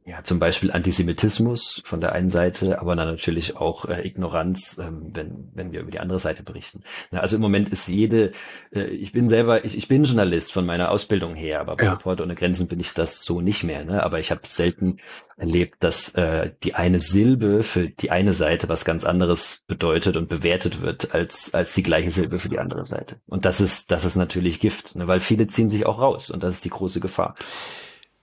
Ja, 0.08 0.24
zum 0.24 0.40
Beispiel 0.40 0.72
Antisemitismus 0.72 1.82
von 1.84 2.00
der 2.00 2.14
einen 2.14 2.30
Seite, 2.30 2.80
aber 2.80 2.96
dann 2.96 3.10
natürlich 3.10 3.58
auch 3.58 3.84
äh, 3.84 4.08
Ignoranz, 4.08 4.78
ähm, 4.82 5.10
wenn, 5.12 5.50
wenn 5.54 5.74
wir 5.74 5.82
über 5.82 5.92
die 5.92 6.00
andere 6.00 6.20
Seite 6.20 6.44
berichten. 6.44 6.82
Na, 7.12 7.20
also 7.20 7.36
im 7.36 7.42
Moment 7.42 7.68
ist 7.68 7.90
jede, 7.90 8.32
äh, 8.74 8.86
ich 8.86 9.12
bin 9.12 9.28
selber, 9.28 9.66
ich, 9.66 9.78
ich 9.78 9.90
bin 9.90 10.06
Journalist 10.06 10.54
von 10.54 10.66
meiner 10.66 10.92
Ausbildung 10.92 11.36
her, 11.36 11.60
aber 11.60 11.76
bei 11.76 11.84
ja. 11.84 11.92
Reporter 11.92 12.24
ohne 12.24 12.36
Grenzen 12.36 12.70
bin 12.70 12.80
ich 12.80 12.94
das 12.94 13.26
so 13.26 13.42
nicht 13.42 13.66
mehr. 13.66 13.84
Ne? 13.84 14.02
Aber 14.02 14.18
ich 14.18 14.32
habe 14.32 14.40
selten 14.48 15.00
erlebt, 15.36 15.84
dass 15.84 16.16
äh, 16.16 16.52
die 16.64 16.74
eine 16.74 17.02
Silbe 17.02 17.62
für 17.62 17.90
die 17.90 18.10
eine 18.10 18.34
Seite 18.34 18.70
was 18.70 18.86
ganz 18.86 19.04
anderes 19.04 19.66
bedeutet 19.68 20.16
und 20.16 20.30
bewertet 20.30 20.82
wird 20.82 21.14
als, 21.14 21.54
als 21.54 21.74
die 21.74 21.84
gleiche 21.84 22.12
Silbe 22.12 22.40
für 22.40 22.48
die 22.48 22.60
andere 22.60 22.86
Seite. 22.86 23.18
Und 23.28 23.44
das 23.44 23.60
ist, 23.60 23.92
das 23.92 24.06
ist 24.06 24.16
natürlich 24.16 24.62
Gift, 24.62 24.96
ne? 24.96 25.10
weil 25.10 25.20
viele 25.20 25.48
ziehen 25.48 25.70
sich 25.70 25.86
auch 25.86 26.00
raus 26.00 26.32
und 26.32 26.44
das 26.44 26.54
ist 26.54 26.64
die 26.64 26.70
große 26.70 27.02
Gefahr. 27.02 27.36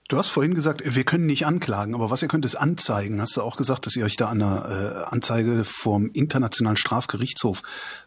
Du 0.07 0.17
hast 0.17 0.29
vorhin 0.29 0.53
gesagt, 0.53 0.83
wir 0.85 1.03
können 1.03 1.25
nicht 1.25 1.47
anklagen, 1.47 1.95
aber 1.95 2.11
was 2.11 2.21
ihr 2.21 2.27
könnt, 2.27 2.45
ist 2.45 2.55
anzeigen. 2.55 3.19
Hast 3.19 3.37
du 3.37 3.41
auch 3.41 3.57
gesagt, 3.57 3.87
dass 3.87 3.95
ihr 3.95 4.05
euch 4.05 4.17
da 4.17 4.29
an 4.29 4.39
einer 4.39 5.05
äh, 5.09 5.13
Anzeige 5.13 5.63
vom 5.63 6.11
Internationalen 6.11 6.77
Strafgerichtshof 6.77 7.63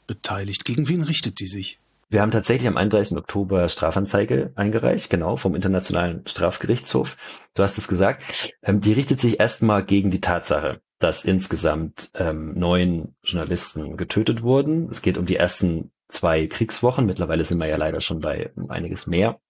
beteiligt. 0.06 0.64
Gegen 0.64 0.88
wen 0.88 1.02
richtet 1.02 1.40
die 1.40 1.48
sich? 1.48 1.80
Wir 2.08 2.22
haben 2.22 2.30
tatsächlich 2.30 2.68
am 2.68 2.76
31. 2.76 3.18
Oktober 3.18 3.68
Strafanzeige 3.68 4.52
eingereicht, 4.54 5.10
genau, 5.10 5.36
vom 5.36 5.56
Internationalen 5.56 6.22
Strafgerichtshof. 6.24 7.16
Du 7.54 7.64
hast 7.64 7.78
es 7.78 7.88
gesagt. 7.88 8.54
Ähm, 8.62 8.80
die 8.80 8.92
richtet 8.92 9.20
sich 9.20 9.40
erstmal 9.40 9.84
gegen 9.84 10.12
die 10.12 10.20
Tatsache, 10.20 10.80
dass 11.00 11.24
insgesamt 11.24 12.12
ähm, 12.14 12.54
neun 12.54 13.16
Journalisten 13.24 13.96
getötet 13.96 14.42
wurden. 14.42 14.88
Es 14.88 15.02
geht 15.02 15.18
um 15.18 15.26
die 15.26 15.36
ersten 15.36 15.90
zwei 16.06 16.46
Kriegswochen. 16.46 17.06
Mittlerweile 17.06 17.44
sind 17.44 17.58
wir 17.58 17.66
ja 17.66 17.76
leider 17.76 18.00
schon 18.00 18.20
bei 18.20 18.52
einiges 18.68 19.08
mehr 19.08 19.40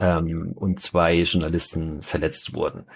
ähm, 0.00 0.52
und 0.54 0.80
zwei 0.80 1.20
Journalisten 1.20 2.02
verletzt 2.02 2.54
wurden. 2.54 2.86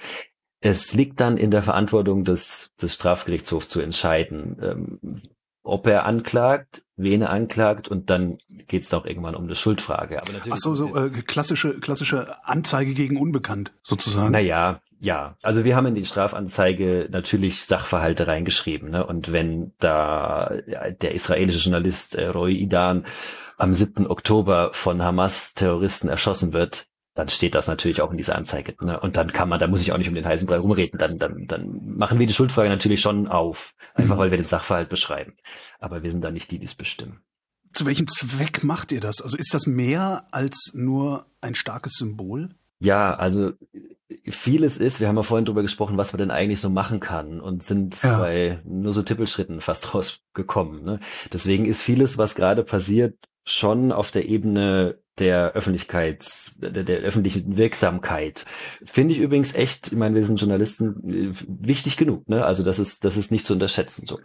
Es 0.61 0.95
liegt 0.95 1.21
dann 1.21 1.37
in 1.37 1.51
der 1.51 1.63
Verantwortung 1.63 2.25
des, 2.25 2.73
des 2.81 2.95
Strafgerichtshofs 2.95 3.69
zu 3.69 3.81
entscheiden, 3.81 4.57
ähm, 4.63 5.23
ob 5.63 5.87
er 5.87 6.05
anklagt, 6.07 6.85
wen 6.97 7.23
er 7.23 7.31
anklagt 7.31 7.89
und 7.89 8.11
dann 8.11 8.39
geht 8.49 8.83
es 8.83 8.95
auch 8.95 9.07
irgendwann 9.07 9.35
um 9.35 9.45
eine 9.45 9.55
Schuldfrage. 9.55 10.21
Aber 10.21 10.33
natürlich 10.33 10.55
Ach 10.55 10.59
so, 10.59 10.75
so 10.75 10.95
äh, 10.95 11.11
klassische, 11.11 11.81
klassische 11.81 12.37
Anzeige 12.45 12.95
gegen 12.95 13.17
Unbekannt 13.17 13.73
sozusagen. 13.83 14.31
Naja, 14.31 14.81
ja. 15.01 15.37
Also 15.43 15.65
wir 15.65 15.77
haben 15.77 15.87
in 15.87 15.95
die 15.95 16.07
Strafanzeige 16.07 17.09
natürlich 17.11 17.65
Sachverhalte 17.65 18.27
reingeschrieben. 18.27 18.91
Ne? 18.91 19.07
Und 19.07 19.33
wenn 19.33 19.73
da 19.79 20.51
der 20.67 21.15
israelische 21.15 21.59
Journalist 21.59 22.15
äh, 22.15 22.29
Roy 22.29 22.55
Idan 22.55 23.05
am 23.57 23.73
7. 23.73 24.07
Oktober 24.07 24.71
von 24.73 25.03
Hamas-Terroristen 25.03 26.09
erschossen 26.09 26.53
wird, 26.53 26.87
dann 27.15 27.29
steht 27.29 27.55
das 27.55 27.69
natürlich 27.69 28.01
auch 28.01 28.11
in 28.11 28.17
dieser 28.17 28.37
Anzeige. 28.37 28.75
Ne? 28.85 28.99
Und 28.99 29.17
dann 29.17 29.33
kann 29.33 29.49
man, 29.49 29.61
da 29.61 29.67
muss 29.67 29.83
ich 29.83 29.93
auch 29.93 29.99
nicht 29.99 30.09
um 30.09 30.15
den 30.15 30.27
heißen 30.27 30.47
Brei 30.47 30.59
rumreden, 30.59 30.99
dann, 30.99 31.19
dann, 31.19 31.47
dann 31.47 31.97
machen 31.97 32.19
wir 32.19 32.27
die 32.27 32.35
Schuldfrage 32.35 32.69
natürlich 32.69 33.01
schon 33.01 33.29
auf, 33.29 33.75
einfach 33.95 34.17
mhm. 34.17 34.21
weil 34.21 34.31
wir 34.31 34.39
den 34.39 34.47
Sachverhalt 34.47 34.89
beschreiben. 34.89 35.35
Aber 35.79 36.03
wir 36.03 36.11
sind 36.11 36.25
da 36.25 36.31
nicht 36.31 36.51
die, 36.51 36.59
die 36.59 36.67
es 36.67 36.75
bestimmen. 36.75 37.21
Zu 37.73 37.87
welchem 37.87 38.09
Zweck 38.09 38.65
macht 38.65 38.93
ihr 38.93 39.01
das? 39.01 39.21
Also 39.21 39.37
ist 39.37 39.55
das 39.55 39.67
mehr 39.67 40.27
als 40.33 40.73
nur 40.75 41.27
ein 41.41 41.55
starkes 41.55 41.95
Symbol? 41.95 42.51
Ja, 42.81 43.15
also 43.15 43.53
vieles 44.29 44.79
ist, 44.79 45.01
wir 45.01 45.09
haben 45.09 45.17
ja 45.17 45.23
vorhin 45.23 45.45
drüber 45.45 45.63
gesprochen, 45.63 45.97
was 45.97 46.13
man 46.13 46.19
denn 46.19 46.31
eigentlich 46.31 46.61
so 46.61 46.71
machen 46.71 47.01
kann 47.01 47.41
und 47.41 47.63
sind 47.63 48.03
ja. 48.03 48.19
bei 48.19 48.61
nur 48.65 48.93
so 48.93 49.03
Tippelschritten 49.03 49.61
fast 49.61 49.95
rausgekommen. 49.95 50.85
Ne? 50.85 51.01
Deswegen 51.33 51.65
ist 51.65 51.81
vieles, 51.81 52.19
was 52.19 52.35
gerade 52.35 52.65
passiert, 52.65 53.17
schon 53.45 53.93
auf 53.93 54.11
der 54.11 54.27
Ebene 54.27 54.99
der 55.19 55.53
Öffentlichkeits, 55.53 56.59
der, 56.59 56.83
der 56.83 56.99
öffentlichen 56.99 57.57
Wirksamkeit. 57.57 58.45
Finde 58.85 59.15
ich 59.15 59.21
übrigens 59.21 59.55
echt, 59.55 59.89
ich 59.89 59.99
meine, 59.99 60.17
wir 60.17 60.25
sind 60.25 60.41
Journalisten, 60.41 61.09
äh, 61.09 61.33
wichtig 61.47 61.97
genug, 61.97 62.29
ne? 62.29 62.45
Also 62.45 62.65
das 62.65 62.79
ist, 62.79 63.05
das 63.05 63.17
ist 63.17 63.31
nicht 63.31 63.47
zu 63.47 63.53
unterschätzen 63.53 64.07
so. 64.07 64.19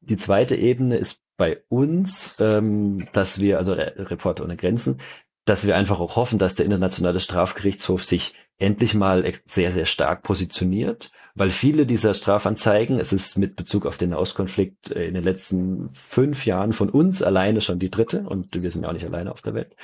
Die 0.00 0.16
zweite 0.16 0.56
Ebene 0.56 0.98
ist 0.98 1.22
bei 1.38 1.62
uns, 1.68 2.36
ähm, 2.38 3.08
dass 3.12 3.40
wir, 3.40 3.58
also 3.58 3.74
der 3.74 4.10
Reporter 4.10 4.44
ohne 4.44 4.56
Grenzen, 4.56 5.00
dass 5.46 5.66
wir 5.66 5.76
einfach 5.76 6.00
auch 6.00 6.16
hoffen, 6.16 6.38
dass 6.38 6.56
der 6.56 6.66
internationale 6.66 7.20
Strafgerichtshof 7.20 8.04
sich 8.04 8.34
endlich 8.58 8.94
mal 8.94 9.30
sehr, 9.44 9.72
sehr 9.72 9.86
stark 9.86 10.22
positioniert 10.22 11.10
weil 11.36 11.50
viele 11.50 11.84
dieser 11.84 12.14
Strafanzeigen, 12.14 12.98
es 12.98 13.12
ist 13.12 13.36
mit 13.36 13.56
Bezug 13.56 13.84
auf 13.84 13.98
den 13.98 14.14
Auskonflikt 14.14 14.90
äh, 14.90 15.06
in 15.06 15.14
den 15.14 15.22
letzten 15.22 15.90
fünf 15.90 16.46
Jahren 16.46 16.72
von 16.72 16.88
uns 16.88 17.22
alleine 17.22 17.60
schon 17.60 17.78
die 17.78 17.90
dritte 17.90 18.22
und 18.22 18.60
wir 18.60 18.70
sind 18.70 18.82
ja 18.82 18.88
auch 18.88 18.94
nicht 18.94 19.04
alleine 19.04 19.30
auf 19.30 19.42
der 19.42 19.54
Welt. 19.54 19.76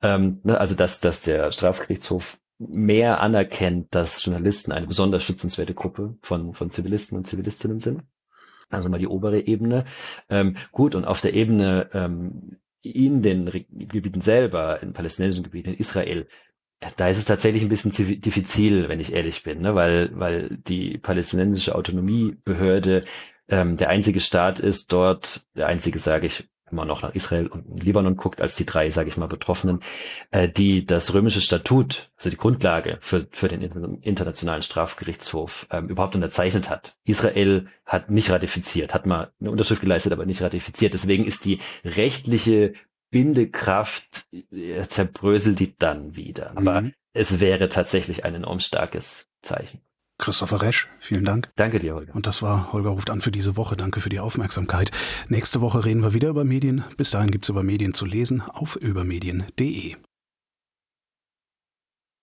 Ähm, 0.00 0.40
ne, 0.44 0.58
also 0.58 0.74
dass, 0.74 1.00
dass 1.00 1.20
der 1.20 1.52
Strafgerichtshof 1.52 2.38
mehr 2.58 3.20
anerkennt, 3.20 3.94
dass 3.94 4.24
Journalisten 4.24 4.72
eine 4.72 4.86
besonders 4.86 5.22
schützenswerte 5.22 5.74
Gruppe 5.74 6.16
von, 6.22 6.54
von 6.54 6.70
Zivilisten 6.70 7.18
und 7.18 7.26
Zivilistinnen 7.26 7.80
sind. 7.80 8.02
Also 8.70 8.88
mal 8.88 8.98
die 8.98 9.06
obere 9.06 9.40
Ebene. 9.40 9.84
Ähm, 10.28 10.56
gut, 10.72 10.94
und 10.94 11.04
auf 11.04 11.20
der 11.20 11.34
Ebene 11.34 11.88
ähm, 11.92 12.56
in 12.80 13.22
den 13.22 13.46
Gebieten 13.70 14.22
selber, 14.22 14.82
in 14.82 14.92
palästinensischen 14.92 15.44
Gebieten, 15.44 15.70
in 15.70 15.76
Israel, 15.76 16.26
da 16.96 17.08
ist 17.08 17.18
es 17.18 17.24
tatsächlich 17.24 17.62
ein 17.62 17.68
bisschen 17.68 17.92
diffizil, 17.92 18.88
wenn 18.88 19.00
ich 19.00 19.12
ehrlich 19.12 19.42
bin, 19.42 19.60
ne? 19.60 19.74
weil, 19.74 20.10
weil 20.14 20.56
die 20.56 20.98
palästinensische 20.98 21.74
Autonomiebehörde 21.74 23.04
ähm, 23.48 23.76
der 23.76 23.88
einzige 23.88 24.20
Staat 24.20 24.60
ist 24.60 24.92
dort, 24.92 25.46
der 25.56 25.66
einzige, 25.66 25.98
sage 25.98 26.26
ich, 26.26 26.48
immer 26.70 26.84
noch 26.84 27.02
nach 27.02 27.14
Israel 27.14 27.46
und 27.46 27.82
Libanon 27.82 28.16
guckt, 28.16 28.40
als 28.40 28.54
die 28.54 28.66
drei, 28.66 28.90
sage 28.90 29.08
ich 29.08 29.16
mal, 29.16 29.26
Betroffenen, 29.26 29.80
äh, 30.30 30.48
die 30.48 30.84
das 30.84 31.14
römische 31.14 31.40
Statut, 31.40 32.10
also 32.16 32.30
die 32.30 32.36
Grundlage 32.36 32.98
für, 33.00 33.26
für 33.30 33.48
den 33.48 33.62
Internationalen 34.02 34.62
Strafgerichtshof 34.62 35.66
ähm, 35.70 35.88
überhaupt 35.88 36.14
unterzeichnet 36.14 36.70
hat. 36.70 36.96
Israel 37.04 37.68
hat 37.86 38.10
nicht 38.10 38.30
ratifiziert, 38.30 38.94
hat 38.94 39.06
mal 39.06 39.32
eine 39.40 39.50
Unterschrift 39.50 39.80
geleistet, 39.80 40.12
aber 40.12 40.26
nicht 40.26 40.42
ratifiziert. 40.42 40.94
Deswegen 40.94 41.24
ist 41.24 41.44
die 41.44 41.58
rechtliche 41.84 42.74
Bindekraft 43.10 44.26
äh, 44.52 44.82
zerbröselt 44.86 45.58
die 45.58 45.76
dann 45.76 46.16
wieder. 46.16 46.52
Aber 46.56 46.82
mhm. 46.82 46.92
es 47.12 47.40
wäre 47.40 47.68
tatsächlich 47.68 48.24
ein 48.24 48.34
enorm 48.34 48.60
starkes 48.60 49.28
Zeichen. 49.42 49.80
Christopher 50.18 50.62
Resch, 50.62 50.88
vielen 50.98 51.24
Dank. 51.24 51.50
Danke 51.54 51.78
dir, 51.78 51.94
Holger. 51.94 52.14
Und 52.14 52.26
das 52.26 52.42
war 52.42 52.72
Holger 52.72 52.90
ruft 52.90 53.08
an 53.08 53.20
für 53.20 53.30
diese 53.30 53.56
Woche. 53.56 53.76
Danke 53.76 54.00
für 54.00 54.08
die 54.08 54.18
Aufmerksamkeit. 54.18 54.90
Nächste 55.28 55.60
Woche 55.60 55.84
reden 55.84 56.02
wir 56.02 56.12
wieder 56.12 56.28
über 56.28 56.44
Medien. 56.44 56.84
Bis 56.96 57.10
dahin 57.10 57.30
gibt's 57.30 57.48
über 57.48 57.62
Medien 57.62 57.94
zu 57.94 58.04
lesen 58.04 58.42
auf 58.42 58.74
übermedien.de. 58.74 59.96